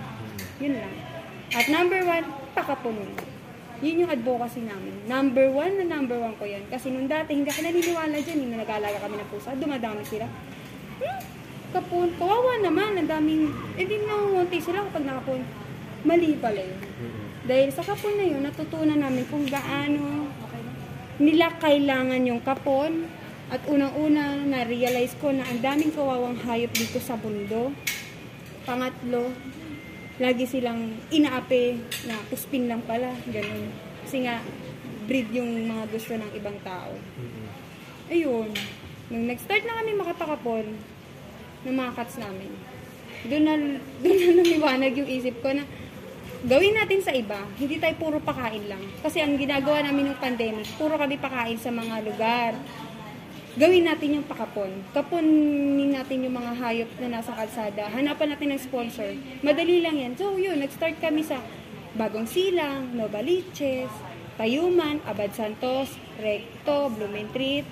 Yun 0.64 0.80
lang. 0.80 0.94
At 1.52 1.68
number 1.68 2.00
one, 2.08 2.24
pakapon 2.56 2.96
nyo. 2.96 3.12
Yun 3.84 4.08
yung 4.08 4.10
advocacy 4.16 4.64
namin. 4.64 4.96
Number 5.04 5.52
one 5.52 5.76
na 5.76 5.84
number 5.84 6.16
one 6.16 6.32
ko 6.40 6.48
yan. 6.48 6.64
Kasi 6.72 6.88
nung 6.88 7.04
dati, 7.04 7.36
hindi 7.36 7.52
ako 7.52 7.60
naniniwala 7.68 8.16
dyan. 8.16 8.48
Yung 8.48 8.56
nag-aalaga 8.56 8.98
kami 9.04 9.20
ng 9.20 9.28
pusa, 9.28 9.52
dumadami 9.52 10.00
sila. 10.08 10.24
Hmm, 11.04 11.20
kapon, 11.76 12.08
kawawa 12.16 12.64
naman. 12.64 12.96
Ang 12.96 13.08
daming, 13.12 13.52
eh 13.76 13.84
di 13.84 14.00
nangungunti 14.08 14.56
sila 14.64 14.88
kapag 14.88 15.04
nakapon. 15.04 15.44
Mali 16.08 16.32
pala 16.40 16.64
yun. 16.64 16.80
Dahil 17.44 17.68
sa 17.76 17.84
kapon 17.84 18.16
na 18.16 18.24
yun, 18.24 18.40
natutunan 18.40 18.96
namin 18.96 19.28
kung 19.28 19.44
gaano 19.44 20.32
nila 21.20 21.52
kailangan 21.60 22.24
yung 22.24 22.40
kapon. 22.40 23.04
At 23.52 23.60
unang-una, 23.68 24.40
na-realize 24.48 25.12
ko 25.20 25.28
na 25.28 25.44
ang 25.44 25.60
daming 25.60 25.92
kawawang 25.92 26.40
hayop 26.40 26.72
dito 26.72 26.96
sa 27.04 27.20
mundo. 27.20 27.76
Pangatlo, 28.64 29.28
lagi 30.22 30.46
silang 30.46 30.94
inaapi 31.10 31.78
na 32.06 32.14
puspin 32.30 32.70
lang 32.70 32.82
pala. 32.86 33.10
Ganun. 33.26 33.74
Kasi 34.06 34.22
nga, 34.22 34.38
breed 35.10 35.28
yung 35.34 35.66
mga 35.66 35.84
gusto 35.90 36.14
ng 36.14 36.30
ibang 36.38 36.58
tao. 36.62 36.94
Ayun. 38.08 38.50
Nung 39.10 39.24
nag-start 39.28 39.64
na 39.66 39.80
kami 39.82 39.90
makapakapon 39.96 40.64
ng 41.64 41.74
mga 41.74 41.90
cats 41.96 42.16
namin, 42.20 42.52
doon 43.26 43.44
na, 43.44 43.54
doon 44.04 44.16
na 44.16 44.28
lumiwanag 44.38 44.92
yung 44.96 45.10
isip 45.10 45.40
ko 45.42 45.50
na 45.52 45.64
gawin 46.44 46.76
natin 46.76 47.00
sa 47.00 47.12
iba, 47.12 47.40
hindi 47.56 47.80
tayo 47.80 47.96
puro 47.96 48.16
pakain 48.20 48.68
lang. 48.68 48.84
Kasi 49.00 49.24
ang 49.24 49.34
ginagawa 49.40 49.80
namin 49.80 50.12
ng 50.12 50.20
pandemic, 50.20 50.68
puro 50.76 51.00
kami 51.00 51.16
pakain 51.16 51.56
sa 51.56 51.72
mga 51.72 52.04
lugar. 52.04 52.52
Gawin 53.54 53.86
natin 53.86 54.18
yung 54.18 54.26
pakapon. 54.26 54.82
Kapunin 54.90 55.94
natin 55.94 56.26
yung 56.26 56.34
mga 56.34 56.58
hayop 56.58 56.90
na 56.98 57.18
nasa 57.18 57.30
kalsada. 57.30 57.86
Hanapan 57.86 58.34
natin 58.34 58.50
ng 58.50 58.60
sponsor. 58.60 59.14
Madali 59.46 59.78
lang 59.78 59.94
yan. 59.94 60.12
So 60.18 60.34
yun, 60.34 60.58
nag-start 60.58 60.98
kami 60.98 61.22
sa 61.22 61.38
Bagong 61.94 62.26
Silang, 62.26 62.98
Novaliches, 62.98 63.90
Tayuman, 64.34 64.98
Abad 65.06 65.30
Santos, 65.30 65.94
Recto, 66.18 66.90
Blumentritt, 66.90 67.62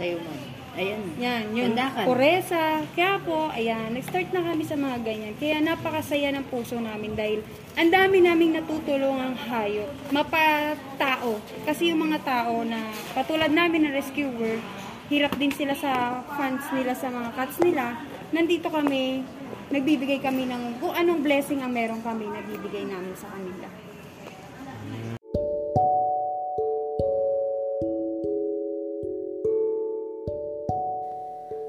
mo. 0.00 0.32
Ayan. 0.70 1.02
yan, 1.18 1.44
yun. 1.52 1.74
Pandakan. 1.74 2.04
Coresa. 2.06 2.80
Kaya 2.94 3.18
po, 3.20 3.50
ayan, 3.52 3.90
nag-start 3.90 4.30
na 4.32 4.40
kami 4.40 4.62
sa 4.64 4.78
mga 4.78 5.02
ganyan. 5.02 5.34
Kaya 5.36 5.58
napakasaya 5.60 6.30
ng 6.32 6.46
puso 6.46 6.78
namin 6.78 7.12
dahil 7.18 7.42
ang 7.74 7.90
dami 7.90 8.22
naming 8.22 8.54
natutulungang 8.54 9.34
hayop. 9.50 9.90
Mapatao. 10.14 11.42
Kasi 11.66 11.90
yung 11.90 12.06
mga 12.06 12.22
tao 12.22 12.62
na 12.62 12.86
patulad 13.12 13.50
namin 13.50 13.84
na 13.84 13.90
rescuer, 13.92 14.62
hirap 15.10 15.34
din 15.34 15.50
sila 15.50 15.74
sa 15.74 16.22
funds 16.38 16.70
nila 16.70 16.94
sa 16.94 17.10
mga 17.10 17.34
cats 17.34 17.58
nila. 17.58 17.98
Nandito 18.30 18.70
kami, 18.70 19.26
nagbibigay 19.74 20.22
kami 20.22 20.46
ng 20.46 20.78
kung 20.78 20.94
anong 20.94 21.26
blessing 21.26 21.66
ang 21.66 21.74
meron 21.74 21.98
kami, 21.98 22.30
nagbibigay 22.30 22.86
namin 22.86 23.10
sa 23.18 23.26
kanila. 23.34 23.66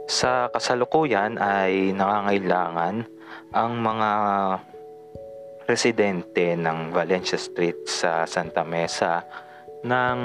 Sa 0.05 0.53
kasalukuyan 0.53 1.41
ay 1.41 1.97
nangangailangan 1.97 3.09
ang 3.57 3.71
mga 3.81 4.09
residente 5.65 6.53
ng 6.53 6.93
Valencia 6.93 7.41
Street 7.41 7.89
sa 7.89 8.29
Santa 8.29 8.61
Mesa 8.61 9.25
ng 9.81 10.19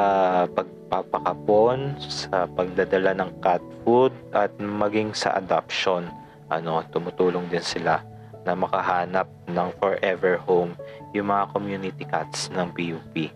pagpapakapon 0.50 2.02
sa 2.02 2.50
pagdadala 2.50 3.14
ng 3.14 3.30
cat 3.46 3.62
food 3.86 4.10
at 4.34 4.50
maging 4.58 5.14
sa 5.14 5.38
adoption 5.38 6.10
ano 6.50 6.82
tumutulong 6.90 7.46
din 7.54 7.62
sila 7.62 8.02
na 8.48 8.56
makahanap 8.56 9.28
ng 9.46 9.70
forever 9.78 10.40
home 10.40 10.72
yung 11.12 11.28
mga 11.28 11.52
community 11.52 12.08
cats 12.08 12.48
ng 12.56 12.72
PUP. 12.72 13.28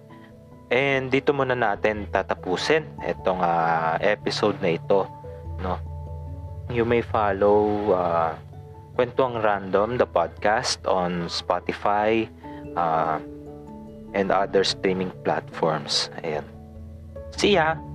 And 0.71 1.11
dito 1.11 1.35
muna 1.35 1.51
natin 1.51 2.07
tatapusin 2.07 2.87
itong 3.03 3.43
uh, 3.43 3.99
episode 3.99 4.55
na 4.63 4.79
ito, 4.79 5.03
no. 5.59 5.75
You 6.71 6.87
may 6.87 7.03
follow 7.03 7.91
uh, 7.91 8.31
Kwentuang 8.95 9.39
Random 9.39 9.97
the 9.97 10.07
podcast 10.07 10.83
on 10.83 11.31
Spotify 11.31 12.27
uh, 12.75 13.19
and 14.13 14.27
other 14.31 14.63
streaming 14.63 15.11
platforms. 15.23 16.11
Ayan. 16.23 16.43
See 17.35 17.55
ya! 17.55 17.90